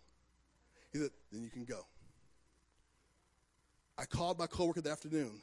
[0.94, 1.86] He said, Then you can go.
[3.98, 5.42] I called my coworker that afternoon.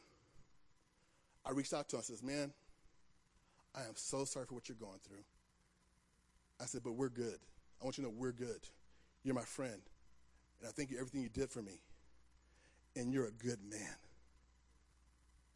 [1.44, 2.00] I reached out to him.
[2.00, 2.52] I says, Man,
[3.74, 5.24] I am so sorry for what you're going through.
[6.60, 7.38] I said, But we're good.
[7.80, 8.68] I want you to know we're good.
[9.24, 9.82] You're my friend.
[10.64, 11.78] And I thank you everything you did for me.
[12.96, 13.96] And you're a good man.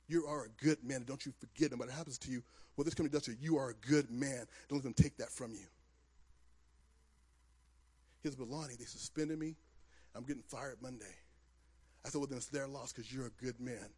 [0.06, 1.04] You are a good man.
[1.06, 2.42] Don't you forget, no matter what happens to you,
[2.74, 4.44] what this company does to you, you are a good man.
[4.68, 5.64] Don't let them take that from you.
[8.22, 9.54] But Lonnie, they suspended me.
[10.14, 11.06] I'm getting fired Monday.
[12.04, 13.88] I said, well, then it's their loss because you're a good man.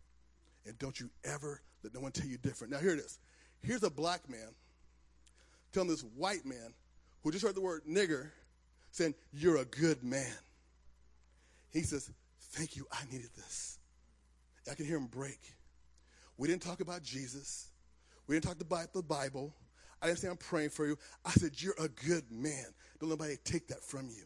[0.64, 2.72] And don't you ever let no one tell you different.
[2.72, 3.18] Now, here it is.
[3.64, 4.54] Here's a black man
[5.72, 6.72] telling this white man
[7.24, 8.30] who just heard the word nigger
[8.92, 10.36] saying, You're a good man.
[11.70, 12.10] He says,
[12.52, 12.86] Thank you.
[12.90, 13.78] I needed this.
[14.70, 15.40] I can hear him break.
[16.36, 17.68] We didn't talk about Jesus.
[18.26, 19.54] We didn't talk about the Bible.
[20.02, 20.96] I didn't say I'm praying for you.
[21.24, 22.66] I said, You're a good man.
[22.98, 24.24] Don't let anybody take that from you.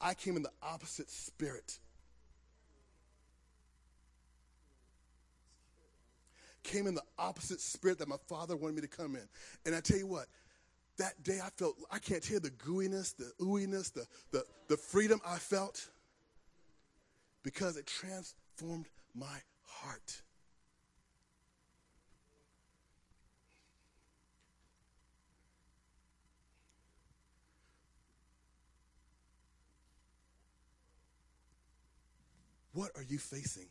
[0.00, 1.78] I came in the opposite spirit.
[6.62, 9.28] Came in the opposite spirit that my father wanted me to come in.
[9.64, 10.26] And I tell you what,
[10.98, 15.20] that day I felt, I can't tell the gooiness, the ooiness, the, the, the freedom
[15.24, 15.88] I felt
[17.46, 20.20] because it transformed my heart.
[32.72, 33.68] What are you facing?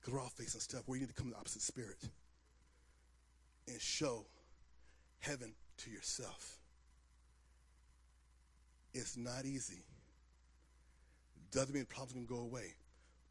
[0.00, 1.98] Because we're all facing stuff where you need to come to the opposite spirit
[3.66, 4.26] and show
[5.18, 6.60] heaven to yourself.
[8.94, 9.82] It's not easy.
[11.50, 12.74] Doesn't mean the problem's going to go away,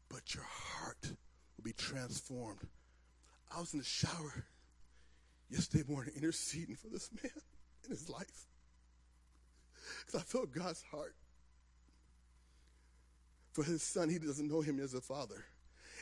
[0.08, 1.12] but your heart
[1.56, 2.60] will be transformed.
[3.54, 4.44] I was in the shower
[5.50, 7.32] yesterday morning interceding for this man
[7.84, 8.46] in his life
[10.04, 11.14] because I felt God's heart
[13.52, 14.08] for his son.
[14.08, 15.44] He doesn't know him as a father.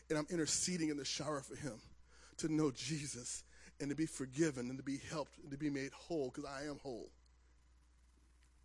[0.09, 1.81] And I'm interceding in the shower for him
[2.39, 3.45] to know Jesus
[3.81, 6.65] and to be forgiven and to be helped and to be made whole because I
[6.69, 7.11] am whole.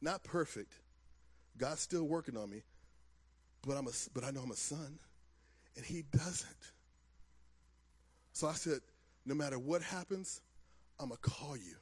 [0.01, 0.73] not perfect.
[1.57, 2.63] God's still working on me,
[3.65, 4.99] but I'm a, but I know I'm a son,
[5.75, 6.71] and He doesn't.
[8.33, 8.79] So I said,
[9.25, 10.41] no matter what happens,
[10.99, 11.75] I'm gonna call you.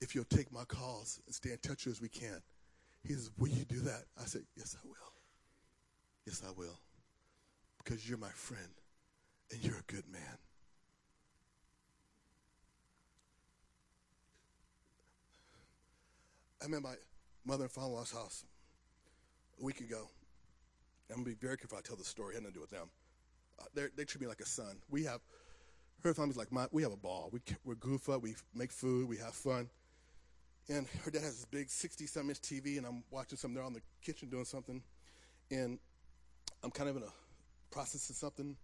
[0.00, 2.42] If you'll take my calls and stay in touch as we can.
[3.06, 4.04] He says, Will you do that?
[4.20, 5.12] I said, Yes, I will.
[6.26, 6.78] Yes, I will.
[7.78, 8.68] Because you're my friend
[9.50, 10.38] and you're a good man.
[16.64, 16.94] I'm at my
[17.44, 18.44] mother and father in law's house
[19.60, 20.08] a week ago.
[21.12, 22.34] I'm going to be very careful I tell the story.
[22.34, 22.90] It had nothing to do with them.
[23.60, 24.78] Uh, they treat me like a son.
[24.90, 25.20] We have,
[26.02, 27.28] her family's like my, we have a ball.
[27.32, 29.68] We, we goof up, we make food, we have fun.
[30.68, 33.54] And her dad has this big 60 some inch TV, and I'm watching something.
[33.54, 34.82] They're on the kitchen doing something.
[35.50, 35.78] And
[36.62, 37.12] I'm kind of in a
[37.70, 38.56] process of something.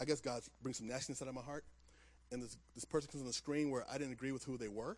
[0.00, 1.64] I guess God brings some nastiness out of my heart.
[2.32, 4.68] And this, this person comes on the screen where I didn't agree with who they
[4.68, 4.96] were.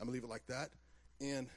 [0.00, 0.70] I'm going to leave it like that.
[1.20, 1.48] And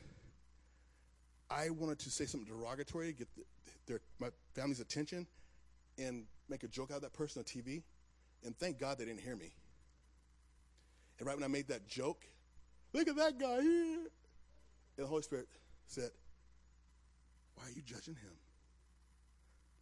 [1.50, 3.42] I wanted to say something derogatory to get the,
[3.88, 5.26] their, my family's attention
[5.98, 7.84] and make a joke out of that person on TV.
[8.44, 9.52] And thank God they didn't hear me.
[11.20, 12.24] And right when I made that joke,
[12.94, 14.00] look at that guy here.
[14.98, 15.48] And the Holy Spirit
[15.88, 16.12] said,
[17.56, 18.34] Why are you judging him?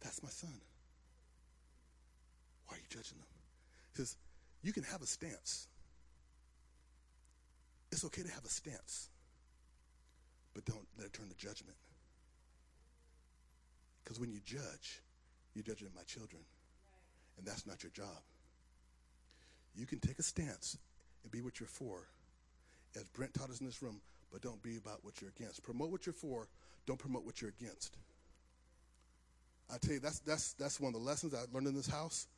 [0.00, 0.60] That's my son.
[2.66, 3.26] Why are you judging them?
[3.92, 4.16] He says,
[4.62, 5.68] You can have a stance.
[7.92, 9.08] It's okay to have a stance,
[10.54, 11.76] but don't let it turn to judgment.
[14.06, 15.02] Because when you judge,
[15.52, 16.40] you're judging my children,
[17.36, 18.22] and that's not your job.
[19.74, 20.78] You can take a stance
[21.24, 22.06] and be what you're for,
[22.94, 25.64] as Brent taught us in this room, but don't be about what you're against.
[25.64, 26.46] Promote what you're for,
[26.86, 27.96] don't promote what you're against.
[29.74, 32.28] I tell you, that's, that's, that's one of the lessons I learned in this house.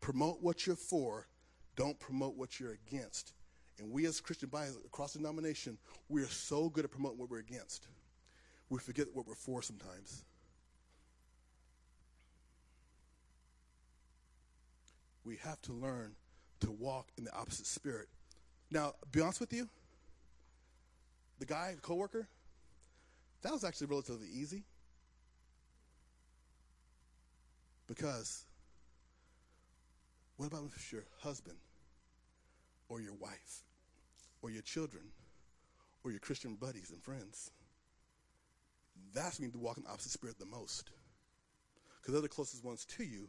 [0.00, 1.26] Promote what you're for,
[1.76, 3.34] don't promote what you're against.
[3.78, 5.76] And we as Christian bodies across the denomination,
[6.08, 7.86] we are so good at promoting what we're against.
[8.70, 10.24] We forget what we're for sometimes.
[15.24, 16.14] We have to learn
[16.60, 18.08] to walk in the opposite spirit.
[18.70, 19.68] Now, be honest with you,
[21.38, 22.28] the guy, the coworker,
[23.42, 24.64] that was actually relatively easy.
[27.86, 28.44] Because
[30.36, 31.56] what about if your husband
[32.88, 33.64] or your wife
[34.42, 35.04] or your children
[36.04, 37.50] or your Christian buddies and friends?
[39.14, 40.90] That's when you need to walk in the opposite spirit the most.
[42.00, 43.28] Because they're the closest ones to you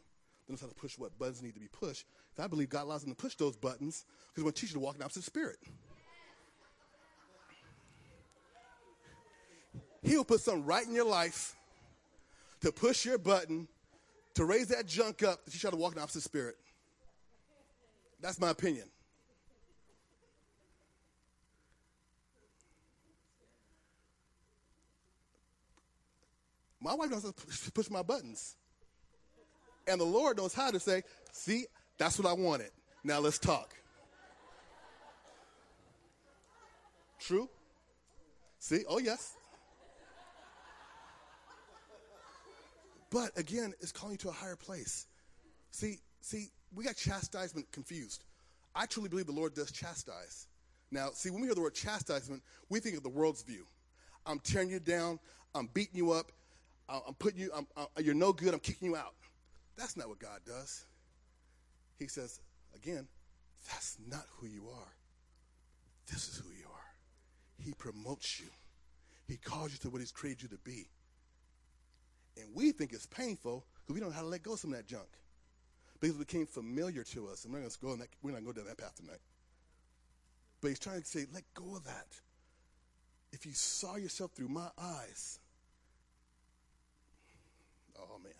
[0.50, 2.06] knows how to push what buttons need to be pushed.
[2.38, 4.80] I believe God allows them to push those buttons because He wants to teach you
[4.80, 5.58] to walk in the opposite spirit.
[10.02, 11.54] He will put something right in your life
[12.62, 13.68] to push your button
[14.34, 16.56] to raise that junk up that you try to walk in the opposite spirit.
[18.20, 18.88] That's my opinion.
[26.80, 28.56] My wife to push my buttons.
[29.90, 31.66] And the Lord knows how to say, see,
[31.98, 32.70] that's what I wanted.
[33.02, 33.74] Now let's talk.
[37.18, 37.48] True?
[38.60, 38.84] See?
[38.88, 39.34] Oh, yes.
[43.10, 45.06] But again, it's calling you to a higher place.
[45.72, 48.22] See, see, we got chastisement confused.
[48.76, 50.46] I truly believe the Lord does chastise.
[50.92, 53.66] Now, see, when we hear the word chastisement, we think of the world's view.
[54.24, 55.18] I'm tearing you down.
[55.52, 56.30] I'm beating you up.
[56.88, 57.50] I'm putting you.
[57.54, 58.54] I'm, I'm, you're no good.
[58.54, 59.14] I'm kicking you out.
[59.80, 60.84] That's not what God does.
[61.98, 62.38] He says,
[62.76, 63.08] again,
[63.66, 64.92] that's not who you are.
[66.06, 67.64] This is who you are.
[67.64, 68.48] He promotes you.
[69.26, 70.86] He calls you to what He's created you to be.
[72.36, 74.72] And we think it's painful because we don't know how to let go of some
[74.72, 75.08] of that junk.
[75.98, 77.44] Because it became familiar to us.
[77.44, 79.20] And we're, going to go that, we're not going to go down that path tonight.
[80.60, 82.06] But he's trying to say, let go of that.
[83.32, 85.38] If you saw yourself through my eyes,
[87.98, 88.32] oh man.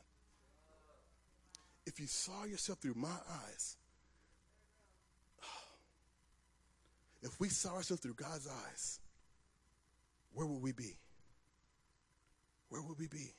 [2.01, 3.09] If you saw yourself through my
[3.45, 3.77] eyes,
[7.22, 9.01] if we saw ourselves through God's eyes,
[10.33, 10.97] where would we be?
[12.70, 13.35] Where would we be?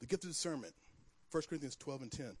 [0.00, 0.74] The gift of discernment,
[1.30, 2.36] 1 Corinthians 12 and 10,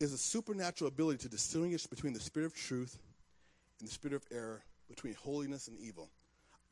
[0.00, 2.96] is a supernatural ability to distinguish between the spirit of truth
[3.80, 6.08] and the spirit of error, between holiness and evil.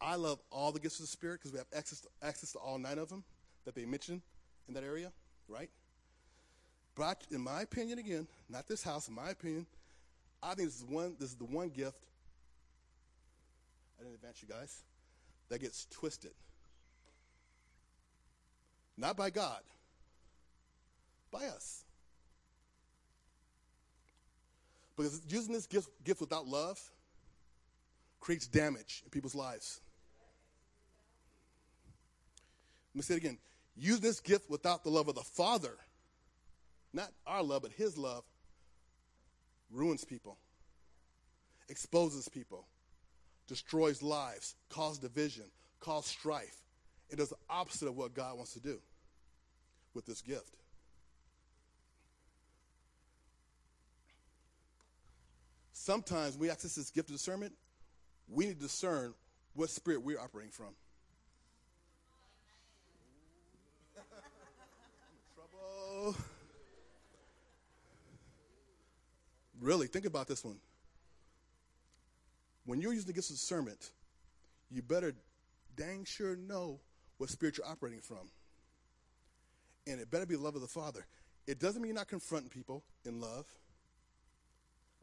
[0.01, 2.59] I love all the gifts of the Spirit because we have access to, access to
[2.59, 3.25] all nine of them
[3.65, 4.23] that they mention
[4.69, 5.11] in that area,
[5.49, 5.71] right?
[6.95, 9.67] But in my opinion, again, not this house, in my opinion,
[10.43, 11.17] I think this is one.
[11.19, 11.99] This is the one gift.
[13.99, 14.83] I didn't advance you guys.
[15.49, 16.33] That gets twisted.
[18.99, 19.61] Not by God,
[21.31, 21.85] by us.
[24.97, 26.81] Because using this gift, gift without love
[28.21, 29.81] creates damage in people's lives.
[32.97, 33.39] Let me say it again.
[33.77, 35.77] Use this gift without the love of the Father,
[36.95, 38.25] not our love, but His love,
[39.71, 40.39] ruins people,
[41.69, 42.67] exposes people,
[43.47, 45.45] destroys lives, causes division,
[45.79, 46.63] causes strife.
[47.11, 48.79] It does the opposite of what God wants to do
[49.93, 50.57] with this gift.
[55.75, 57.53] Sometimes when we access this gift of discernment,
[58.27, 59.13] we need to discern
[59.53, 60.75] what spirit we're operating from.
[65.35, 66.17] Trouble.
[69.67, 70.59] Really, think about this one.
[72.67, 73.91] When you're using the gifts of discernment,
[74.71, 75.13] you better
[75.75, 76.79] dang sure know
[77.19, 78.31] what spirit you're operating from.
[79.89, 81.05] And it better be the love of the Father.
[81.49, 83.45] It doesn't mean you're not confronting people in love,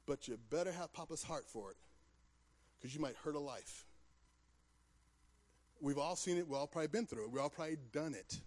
[0.06, 1.78] but you better have Papa's heart for it
[2.80, 3.84] because you might hurt a life.
[5.82, 6.48] We've all seen it.
[6.48, 7.32] We've all probably been through it.
[7.32, 8.40] We've all probably done it.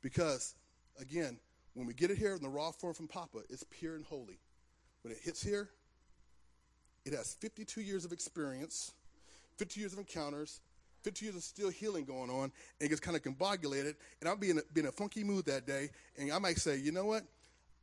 [0.00, 0.54] Because,
[1.00, 1.40] again,
[1.76, 4.38] when we get it here in the raw form from Papa, it's pure and holy.
[5.02, 5.68] When it hits here,
[7.04, 8.92] it has 52 years of experience,
[9.58, 10.60] 50 years of encounters,
[11.02, 13.94] 50 years of still healing going on, and it gets kind of combobulated.
[14.20, 16.56] And I'll be in a, be in a funky mood that day, and I might
[16.56, 17.24] say, you know what?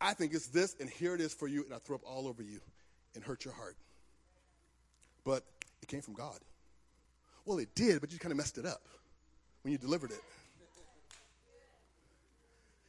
[0.02, 2.28] I think it's this, and here it is for you, and I throw up all
[2.28, 2.60] over you
[3.14, 3.78] and hurt your heart.
[5.24, 5.44] But
[5.84, 6.40] it came from God.
[7.46, 8.82] Well, it did, but you kind of messed it up
[9.62, 10.22] when you delivered it.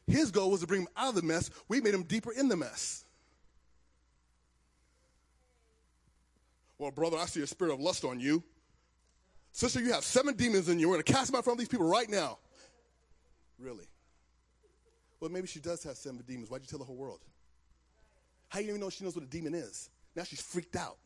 [0.06, 1.50] His goal was to bring him out of the mess.
[1.68, 3.04] We made him deeper in the mess.
[6.78, 8.42] Well, brother, I see a spirit of lust on you.
[9.52, 10.88] Sister, you have seven demons in you.
[10.88, 12.38] We're going to cast them out from these people right now.
[13.58, 13.84] Really?
[15.20, 16.50] Well, maybe she does have seven demons.
[16.50, 17.20] Why'd you tell the whole world?
[18.48, 19.88] How do you even know she knows what a demon is?
[20.14, 20.98] Now she's freaked out.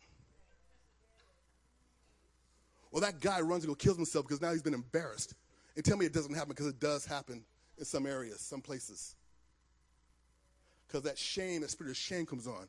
[2.90, 5.34] Well, that guy runs and go kills himself because now he's been embarrassed.
[5.76, 7.44] And tell me it doesn't happen because it does happen
[7.78, 9.14] in some areas, some places.
[10.86, 12.68] Because that shame, that spirit of shame comes on.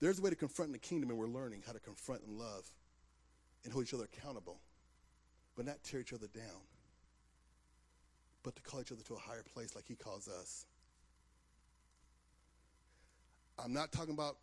[0.00, 2.36] There's a way to confront in the kingdom, and we're learning how to confront and
[2.36, 2.68] love
[3.64, 4.60] and hold each other accountable,
[5.56, 6.66] but not tear each other down,
[8.42, 10.66] but to call each other to a higher place like He calls us.
[13.62, 14.38] I'm not talking about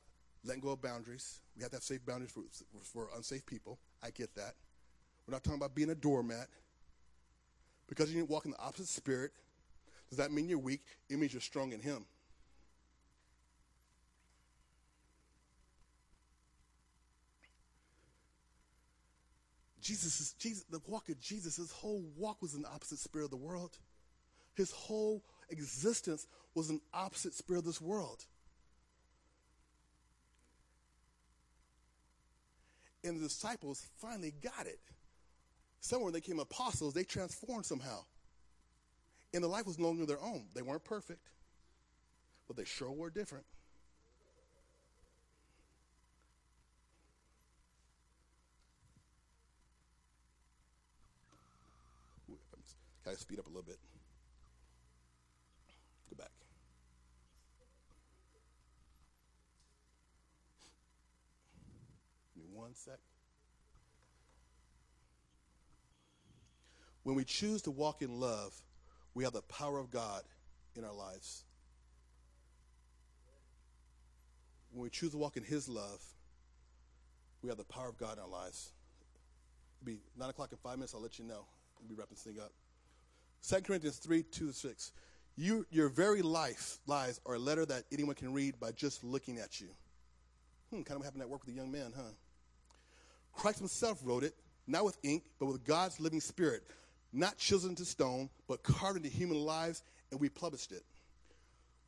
[0.46, 1.42] letting go of boundaries.
[1.58, 2.44] We have to have safe boundaries for,
[2.82, 3.80] for unsafe people.
[4.02, 4.54] I get that.
[5.28, 6.48] We're not talking about being a doormat.
[7.90, 9.32] Because you walk in the opposite spirit,
[10.10, 10.84] does that mean you're weak?
[11.10, 12.06] It means you're strong in Him.
[19.82, 23.26] Jesus, is, Jesus, the walk of Jesus, his whole walk was in the opposite spirit
[23.26, 23.76] of the world.
[24.54, 28.24] His whole existence was an opposite spirit of this world.
[33.04, 34.80] And the disciples finally got it.
[35.82, 38.04] Somewhere when they became apostles, they transformed somehow.
[39.34, 40.46] And the life was no longer their own.
[40.54, 41.30] They weren't perfect,
[42.48, 43.46] but they sure were different.
[53.04, 53.78] Can I speed up a little bit?
[56.12, 56.32] Go back.
[62.36, 63.00] Give me one sec.
[67.04, 68.54] When we choose to walk in love,
[69.14, 70.24] we have the power of God
[70.76, 71.44] in our lives.
[74.72, 76.02] When we choose to walk in His love,
[77.42, 78.72] we have the power of God in our lives.
[79.82, 80.94] It'll be 9 o'clock in five minutes.
[80.94, 81.46] I'll let you know.
[81.80, 82.52] We'll be wrapping this thing up.
[83.48, 84.92] 2 Corinthians 3 2 6.
[85.38, 89.38] You, your very life lies are a letter that anyone can read by just looking
[89.38, 89.70] at you.
[90.70, 92.12] Hmm, kind of happened at work with a young man, huh?
[93.34, 94.36] Christ himself wrote it,
[94.68, 96.64] not with ink, but with God's living spirit,
[97.12, 100.84] not chiseled into stone, but carved into human lives, and we published it.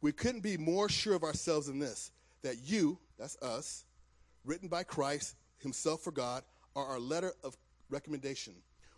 [0.02, 2.12] We couldn't be more sure of ourselves than this
[2.44, 3.86] that you, that's us,
[4.46, 6.44] written by Christ himself for God,
[6.76, 7.56] are our letter of
[7.90, 8.54] recommendation.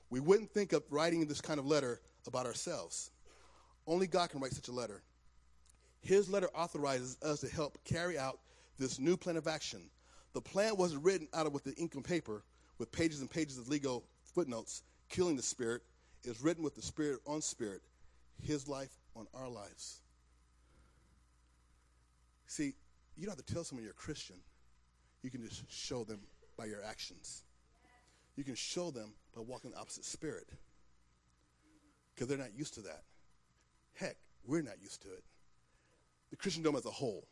[0.10, 3.12] We wouldn't think of writing this kind of letter about ourselves.
[3.86, 5.02] Only God can write such a letter.
[6.02, 8.40] His letter authorizes us to help carry out
[8.80, 9.82] this new plan of action.
[10.34, 12.44] The plan wasn't written out of with the ink and paper
[12.78, 15.82] with pages and pages of legal footnotes, killing the spirit.
[16.24, 17.82] It's written with the spirit on spirit,
[18.42, 20.02] his life on our lives.
[22.48, 22.74] See,
[23.16, 24.38] you don't have to tell someone you're a Christian.
[25.22, 26.20] You can just show them
[26.58, 27.44] by your actions.
[28.36, 30.48] You can show them by walking the opposite spirit
[32.14, 33.04] because they're not used to that.
[33.96, 34.16] Heck,
[34.46, 35.24] we're not used to it.
[36.30, 37.28] the Christendom as a whole,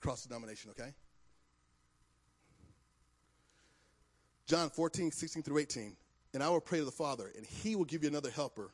[0.00, 0.92] cross denomination, okay?
[4.46, 5.96] John 14, 16 through 18.
[6.32, 8.72] And I will pray to the Father, and he will give you another helper,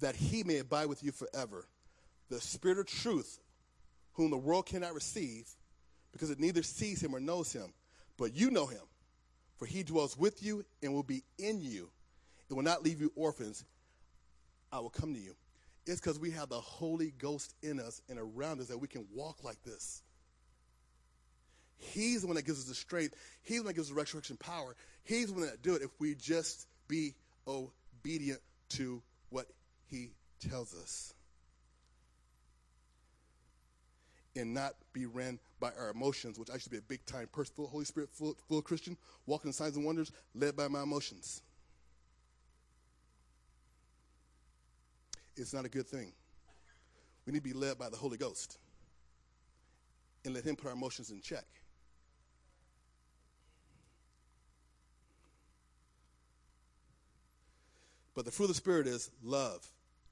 [0.00, 1.66] that he may abide with you forever.
[2.30, 3.40] The Spirit of truth,
[4.12, 5.48] whom the world cannot receive,
[6.12, 7.72] because it neither sees him or knows him.
[8.16, 8.82] But you know him,
[9.56, 11.90] for he dwells with you and will be in you.
[12.50, 13.64] It will not leave you orphans.
[14.72, 15.34] I will come to you.
[15.86, 19.06] It's because we have the Holy Ghost in us and around us that we can
[19.14, 20.02] walk like this.
[21.98, 23.16] He's the one that gives us the strength.
[23.42, 24.76] He's the one that gives us the resurrection power.
[25.02, 27.14] He's the one that do it if we just be
[27.48, 28.38] obedient
[28.70, 29.46] to what
[29.90, 31.12] he tells us.
[34.36, 37.54] And not be ran by our emotions, which I to be a big time person,
[37.56, 38.96] full Holy Spirit, full, full Christian,
[39.26, 41.42] walking in signs and wonders, led by my emotions.
[45.36, 46.12] It's not a good thing.
[47.26, 48.56] We need to be led by the Holy Ghost
[50.24, 51.44] and let Him put our emotions in check.
[58.18, 59.64] But the fruit of the Spirit is love,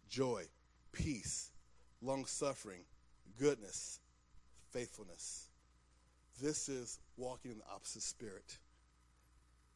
[0.09, 0.44] joy,
[0.92, 1.50] peace,
[2.00, 2.82] long suffering,
[3.36, 3.98] goodness,
[4.70, 5.48] faithfulness.
[6.40, 8.59] This is walking in the opposite spirit.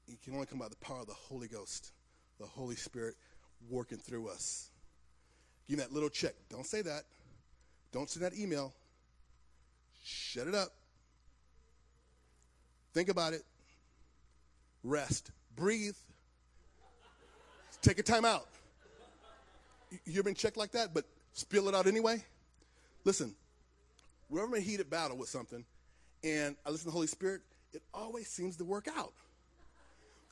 [0.06, 1.90] It can only come by the power of the Holy Ghost,
[2.38, 3.16] the Holy Spirit
[3.68, 4.70] working through us.
[5.68, 6.34] Give me that little check.
[6.50, 7.02] Don't say that.
[7.90, 8.72] Don't send that email.
[10.04, 10.68] Shut it up.
[12.94, 13.42] Think about it.
[14.84, 15.32] Rest.
[15.56, 15.96] Breathe.
[17.82, 18.46] Take a time out.
[20.04, 22.22] You've been checked like that, but spill it out anyway?
[23.04, 23.34] Listen,
[24.30, 25.64] I'm in a heated battle with something
[26.22, 27.40] and I listen to the Holy Spirit,
[27.72, 29.12] it always seems to work out.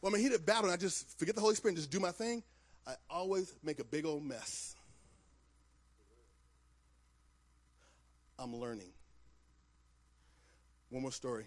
[0.01, 1.91] When I'm in a heated battle and I just forget the Holy Spirit and just
[1.91, 2.43] do my thing,
[2.87, 4.77] I always make a big old mess.
[8.39, 8.91] I'm learning.
[10.91, 11.47] One more story.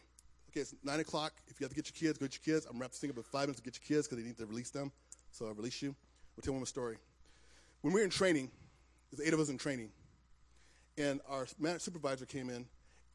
[0.50, 1.34] Okay, it's nine o'clock.
[1.48, 2.68] If you have to get your kids, go get your kids.
[2.70, 4.38] I'm wrapping this thing up in five minutes to get your kids because they need
[4.38, 4.92] to release them.
[5.32, 5.96] So I release you.
[6.36, 6.98] We'll tell one more story.
[7.82, 8.52] When we were in training,
[9.12, 9.90] there's eight of us in training,
[10.98, 11.48] and our
[11.80, 12.66] supervisor came in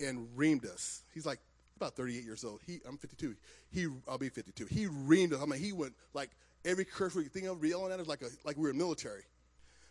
[0.00, 1.02] and reamed us.
[1.14, 1.38] He's like
[1.76, 2.60] about 38 years old.
[2.66, 3.34] He, I'm 52.
[3.70, 4.66] He, I'll be 52.
[4.66, 5.40] He reamed us.
[5.42, 6.30] I mean, he went like
[6.64, 9.22] every curse word you think of, yelling at us like a, like we were military,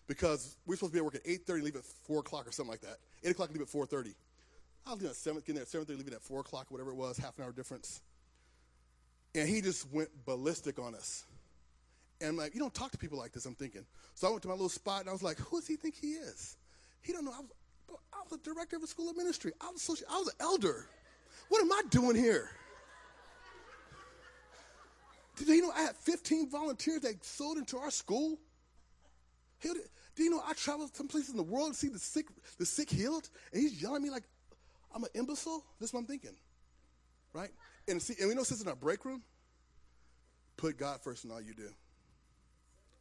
[0.08, 2.72] because we're supposed to be at work at 8:30, leave at 4 o'clock or something
[2.72, 2.98] like that.
[3.24, 4.14] 8 o'clock, leave at 4:30.
[4.88, 7.18] I was at seven, getting there at 7:30, leaving at 4 o'clock, whatever it was,
[7.18, 8.02] half an hour difference.
[9.34, 11.26] And he just went ballistic on us.
[12.22, 13.86] And I'm like, you don't talk to people like this, I'm thinking.
[14.14, 15.96] So I went to my little spot and I was like, who does he think
[15.96, 16.58] he is?
[17.02, 17.32] He don't know.
[17.32, 17.50] I was,
[18.14, 19.52] I was a director of a school of ministry.
[19.62, 20.88] I was, social, I was an elder.
[21.50, 22.50] What am I doing here?
[25.36, 28.38] Do you know I had 15 volunteers that sold into our school?
[29.62, 32.66] Do you know I traveled some places in the world to see the sick, the
[32.66, 33.30] sick healed?
[33.52, 34.24] And he's yelling at me like
[34.94, 35.64] I'm an imbecile?
[35.80, 36.36] That's what I'm thinking.
[37.34, 37.50] Right?
[37.88, 39.22] And see, and we know since in our break room,
[40.56, 41.68] put God first in all you do.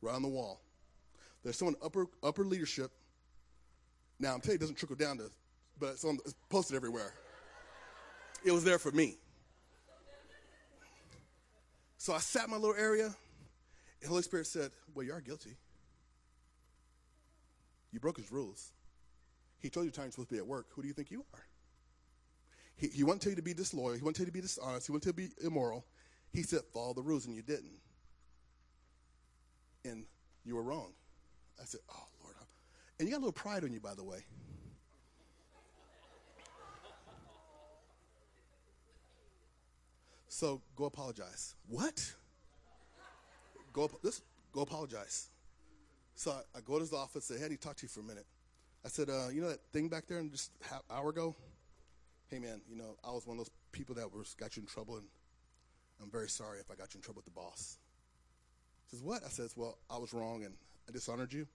[0.05, 0.61] Right on the wall.
[1.43, 2.91] There's someone upper upper leadership.
[4.21, 5.31] Now I'm telling you, it doesn't trickle down to,
[5.81, 7.15] but it's, on, it's posted everywhere.
[8.45, 9.17] It was there for me.
[11.97, 13.07] So I sat in my little area,
[14.03, 15.57] and Holy Spirit said, Well, you are guilty.
[17.93, 18.73] You broke his rules.
[19.59, 20.67] He told you time you're supposed to be at work.
[20.75, 21.47] Who do you think you are?
[22.77, 23.95] He, he won't tell you to be disloyal.
[23.95, 24.87] He won't tell you to be dishonest.
[24.87, 25.87] He won't tell you to be immoral.
[26.31, 27.79] He said, follow the rules, and you didn't.
[29.85, 30.05] And
[30.45, 30.93] you were wrong.
[31.61, 32.35] I said, oh, Lord.
[32.99, 34.25] And you got a little pride on you, by the way.
[40.29, 41.55] So go apologize.
[41.69, 42.13] What?
[43.73, 44.23] Go, this,
[44.53, 45.29] go apologize.
[46.17, 47.83] So I, I go to his office, and say, hey, I need to talk to
[47.85, 48.27] you for a minute.
[48.85, 51.37] I said, uh, you know that thing back there and just an hour ago?
[52.31, 54.67] Hey, man, you know, I was one of those people that was, got you in
[54.67, 55.07] trouble, and
[56.03, 57.79] I'm very sorry if I got you in trouble with the boss.
[58.95, 59.25] Says, what?
[59.25, 60.55] I says, well, I was wrong, and
[60.89, 61.49] I dishonored you,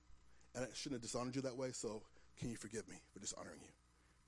[0.56, 2.02] and I shouldn't have dishonored you that way, so
[2.38, 3.70] can you forgive me for dishonoring you?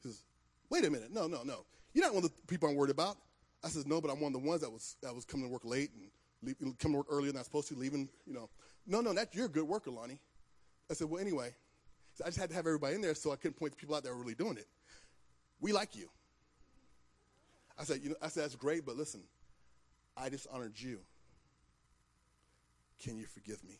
[0.02, 0.24] He says,
[0.70, 1.66] wait a minute, no, no, no.
[1.94, 3.18] You're not one of the people I'm worried about.
[3.66, 5.52] I says, no, but I'm one of the ones that was, that was coming to
[5.52, 6.10] work late and
[6.42, 8.50] leave, coming to work earlier than I was supposed to, leaving, you know.
[8.88, 10.22] No, no, that, you're a good worker, Lonnie.
[10.90, 11.54] I said, well, anyway,
[12.24, 14.04] I just had to have everybody in there so I couldn't point the people out
[14.04, 14.68] that were really doing it.
[15.60, 16.10] We like you.
[17.78, 19.22] I said, you know, I said, that's great, but listen,
[20.16, 21.00] I dishonored you.
[23.04, 23.80] Can you forgive me?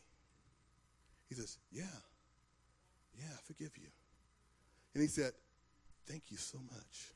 [1.28, 1.84] He says, yeah,
[3.18, 3.88] yeah, I forgive you.
[4.94, 5.32] And he said,
[6.06, 7.14] thank you so much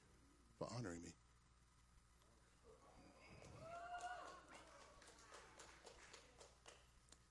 [0.58, 1.10] for honoring me.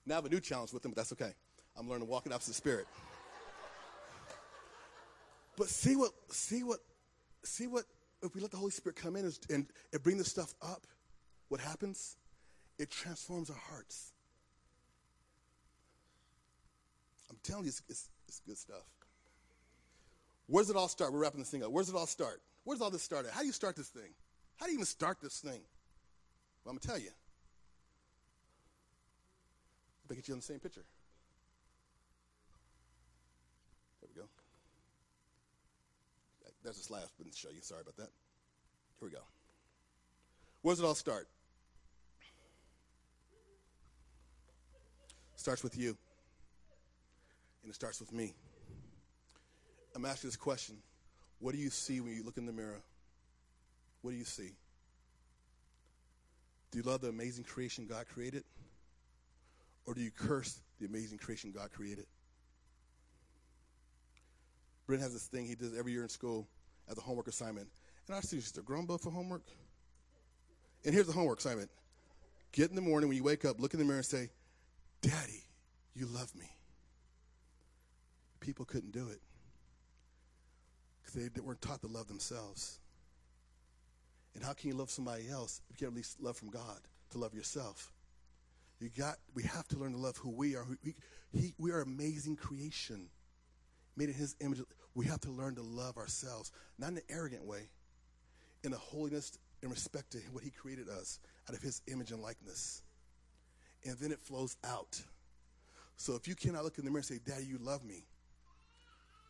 [0.05, 1.33] Now I have a new challenge with him, but that's okay.
[1.77, 2.85] I'm learning to walk in opposite spirit.
[5.57, 6.79] But see what, see what,
[7.43, 7.85] see what,
[8.21, 10.85] if we let the Holy Spirit come in and, and, and bring this stuff up,
[11.47, 12.17] what happens?
[12.77, 14.11] It transforms our hearts.
[17.29, 18.83] I'm telling you, it's, it's, it's good stuff.
[20.47, 21.13] Where does it all start?
[21.13, 21.71] We're wrapping this thing up.
[21.71, 22.41] Where does it all start?
[22.63, 23.31] Where does all this start at?
[23.31, 24.13] How do you start this thing?
[24.57, 25.61] How do you even start this thing?
[26.63, 27.11] Well, I'm going to tell you.
[30.05, 30.83] If I get you on the same picture.
[34.01, 34.27] There we go.
[36.63, 37.61] There's a slide I show you.
[37.61, 38.09] Sorry about that.
[38.99, 39.21] Here we go.
[40.61, 41.27] Where does it all start?
[45.35, 45.95] Starts with you.
[47.65, 48.35] And it starts with me.
[49.95, 50.75] I'm asking this question.
[51.39, 52.79] What do you see when you look in the mirror?
[54.03, 54.51] What do you see?
[56.69, 58.43] Do you love the amazing creation God created?
[59.87, 62.05] Or do you curse the amazing creation God created?
[64.85, 66.47] Brent has this thing he does every year in school
[66.87, 67.67] as a homework assignment.
[68.05, 69.41] And our students to grumble for homework.
[70.85, 71.71] And here's the homework assignment.
[72.51, 74.29] Get in the morning when you wake up, look in the mirror and say,
[75.01, 75.43] Daddy,
[75.95, 76.45] you love me.
[78.45, 79.19] People couldn't do it
[81.01, 82.79] because they weren't taught to love themselves.
[84.35, 86.79] And how can you love somebody else if you can't at least love from God
[87.11, 87.91] to love yourself?
[88.79, 89.15] You got.
[89.33, 90.65] We have to learn to love who we are.
[90.83, 90.93] We,
[91.33, 93.07] he, we are amazing creation,
[93.97, 94.61] made in His image.
[94.93, 97.69] We have to learn to love ourselves, not in an arrogant way,
[98.63, 101.19] in a holiness and respect to what He created us
[101.49, 102.83] out of His image and likeness.
[103.85, 105.01] And then it flows out.
[105.97, 108.05] So if you cannot look in the mirror and say, "Daddy, you love me,"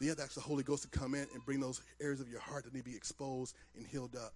[0.06, 2.30] you have to ask the Holy Ghost to come in and bring those areas of
[2.30, 4.34] your heart that need to be exposed and healed up.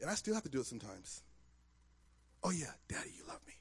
[0.00, 1.22] And I still have to do it sometimes.
[2.42, 3.54] Oh, yeah, Daddy, you love me.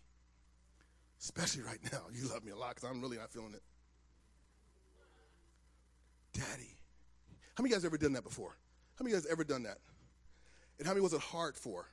[1.22, 2.02] Especially right now.
[2.14, 3.62] You love me a lot because I'm really not feeling it.
[6.34, 6.76] Daddy.
[7.56, 8.58] How many guys ever done that before?
[8.98, 9.78] How many guys ever done that?
[10.80, 11.88] And how many was it hard for?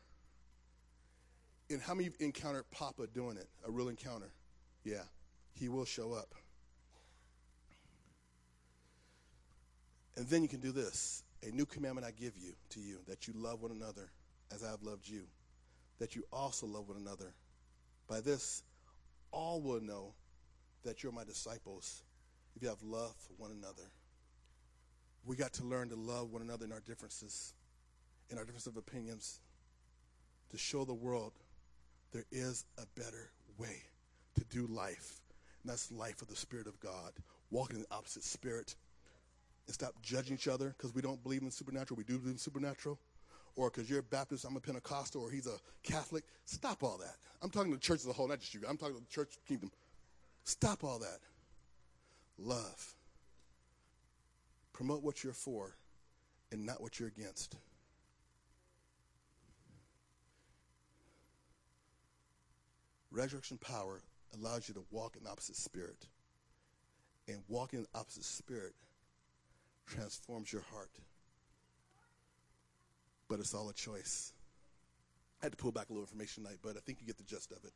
[1.69, 3.49] And how many have encountered Papa doing it?
[3.69, 4.33] A real encounter?
[4.85, 5.03] Yeah,
[5.53, 6.35] he will show up.
[10.17, 11.23] And then you can do this.
[11.43, 14.11] A new commandment I give you to you that you love one another
[14.53, 15.23] as I have loved you,
[15.99, 17.33] that you also love one another.
[18.09, 18.63] By this,
[19.33, 20.13] all will know
[20.85, 22.03] that you're my disciples
[22.57, 23.89] if you have love for one another.
[25.25, 27.55] We got to learn to love one another in our differences,
[28.31, 29.41] in our difference of opinions,
[30.51, 31.33] to show the world
[32.13, 33.83] there is a better way
[34.35, 35.21] to do life.
[35.63, 37.13] And that's life of the Spirit of God,
[37.51, 38.75] walking in the opposite spirit
[39.67, 41.97] and stop judging each other because we don't believe in supernatural.
[41.97, 42.99] We do believe in supernatural.
[43.57, 46.25] Or because you're a Baptist, I'm a Pentecostal, or he's a Catholic.
[46.45, 47.17] Stop all that.
[47.43, 48.61] I'm talking to the church as a whole, not just you.
[48.69, 49.71] I'm talking to the church kingdom.
[50.45, 51.19] Stop all that.
[52.39, 52.95] Love.
[54.73, 55.77] Promote what you're for
[56.53, 57.57] and not what you're against.
[63.11, 64.01] Resurrection power
[64.39, 66.07] allows you to walk in the opposite spirit.
[67.29, 68.75] And walking in the opposite spirit
[69.91, 70.91] transforms your heart.
[73.29, 74.33] But it's all a choice.
[75.41, 77.25] I had to pull back a little information tonight, but I think you get the
[77.25, 77.73] gist of it.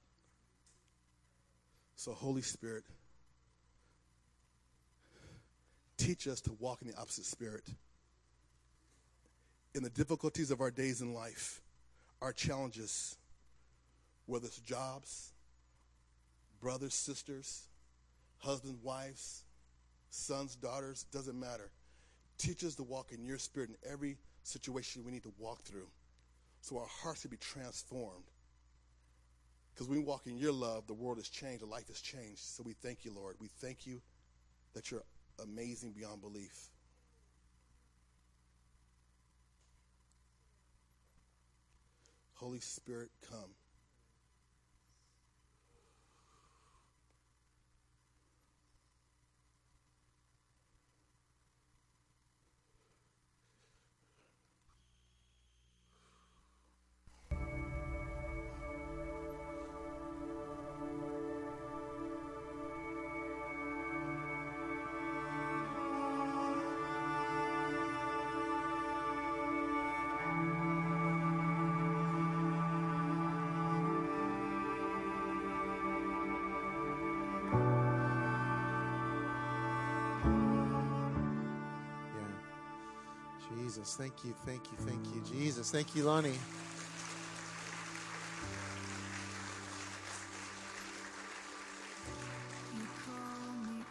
[1.97, 2.85] So, Holy Spirit,
[5.97, 7.65] teach us to walk in the opposite spirit.
[9.75, 11.61] In the difficulties of our days in life,
[12.21, 13.17] our challenges,
[14.27, 15.33] whether it's jobs,
[16.61, 17.63] brothers, sisters,
[18.39, 19.45] husbands, wives,
[20.11, 21.71] sons, daughters, doesn't matter.
[22.39, 25.89] Teach us to walk in your spirit in every situation we need to walk through
[26.61, 28.25] so our hearts can be transformed.
[29.73, 32.39] Because we walk in your love, the world has changed, the life has changed.
[32.39, 33.37] So we thank you, Lord.
[33.41, 34.01] We thank you
[34.75, 35.03] that you're
[35.43, 36.69] amazing beyond belief.
[42.35, 43.51] Holy Spirit, come.
[83.75, 85.21] Jesus, thank you, thank you, thank you.
[85.29, 86.39] Jesus, thank you, Lonnie.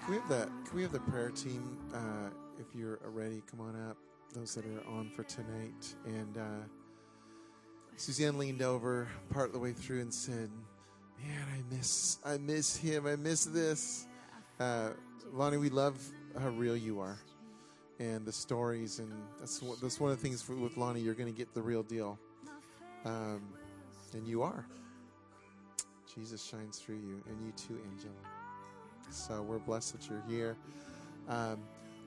[0.06, 1.78] Can we have the Can we have the prayer team?
[1.94, 2.30] Uh,
[2.62, 3.98] if you're ready, come on up.
[4.34, 5.96] Those that are on for tonight.
[6.06, 6.66] And uh,
[7.98, 10.50] Suzanne leaned over part of the way through and said,
[11.22, 13.06] "Man, I miss I miss him.
[13.06, 14.08] I miss this."
[14.62, 14.92] Uh,
[15.34, 16.02] Lonnie, we love
[16.40, 17.20] how real you are,
[18.04, 21.00] and the stories, and that's that's one of the things for, with Lonnie.
[21.00, 22.20] You're going to get the real deal,
[23.06, 23.42] um,
[24.14, 24.66] and you are.
[26.14, 28.14] Jesus shines through you, and you too, Angela.
[29.10, 30.58] So we're blessed that you're here.
[31.30, 31.60] Um,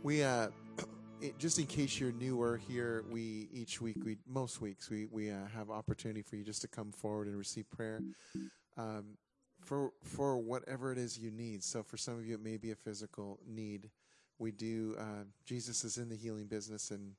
[0.03, 0.49] we uh,
[1.21, 5.31] it, just in case you're newer here, we each week, we most weeks, we we
[5.31, 8.03] uh, have opportunity for you just to come forward and receive prayer
[8.77, 9.17] um,
[9.65, 11.65] for for whatever it is you need.
[11.65, 13.89] So for some of you, it may be a physical need.
[14.39, 14.97] We do.
[14.99, 17.13] Uh, Jesus is in the healing business, and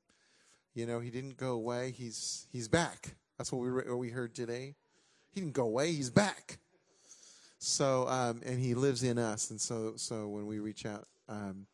[0.74, 1.90] you know he didn't go away.
[1.90, 3.16] He's he's back.
[3.36, 4.74] That's what we re- what we heard today.
[5.32, 5.92] He didn't go away.
[5.92, 6.58] He's back.
[7.58, 11.66] So, um, and He lives in us, and so, so when we reach out um,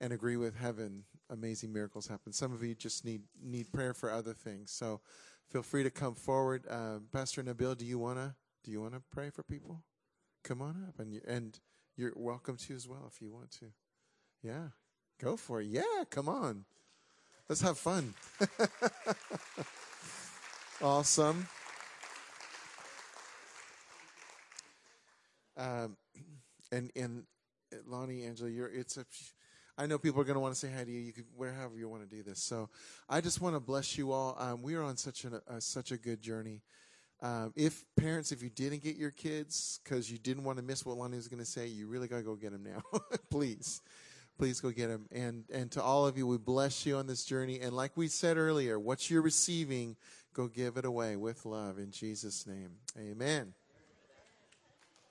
[0.00, 2.32] and agree with heaven, amazing miracles happen.
[2.32, 4.70] Some of you just need need prayer for other things.
[4.70, 5.00] So,
[5.50, 6.64] feel free to come forward.
[6.68, 9.82] Uh, Pastor Nabil, do you wanna do you wanna pray for people?
[10.42, 11.58] Come on up, and you, and
[11.96, 13.66] you're welcome to as well if you want to.
[14.42, 14.68] Yeah,
[15.20, 15.66] go for it.
[15.66, 16.64] Yeah, come on.
[17.48, 18.14] Let's have fun.
[20.82, 21.48] awesome.
[25.56, 25.96] Um,
[26.72, 27.24] and and
[27.86, 29.04] Lonnie, Angela, you're it's a.
[29.76, 31.00] I know people are going to want to say hi to you.
[31.00, 32.42] You could wherever you want to do this.
[32.42, 32.68] So,
[33.08, 34.36] I just want to bless you all.
[34.38, 36.62] Um, we are on such a uh, such a good journey.
[37.22, 40.86] Um, if parents, if you didn't get your kids because you didn't want to miss
[40.86, 43.00] what Lonnie was going to say, you really got to go get them now.
[43.30, 43.82] Please,
[44.40, 45.06] please go get them.
[45.12, 47.60] And and to all of you, we bless you on this journey.
[47.60, 49.96] And like we said earlier, what you're receiving,
[50.32, 52.70] go give it away with love in Jesus' name.
[52.98, 53.52] Amen.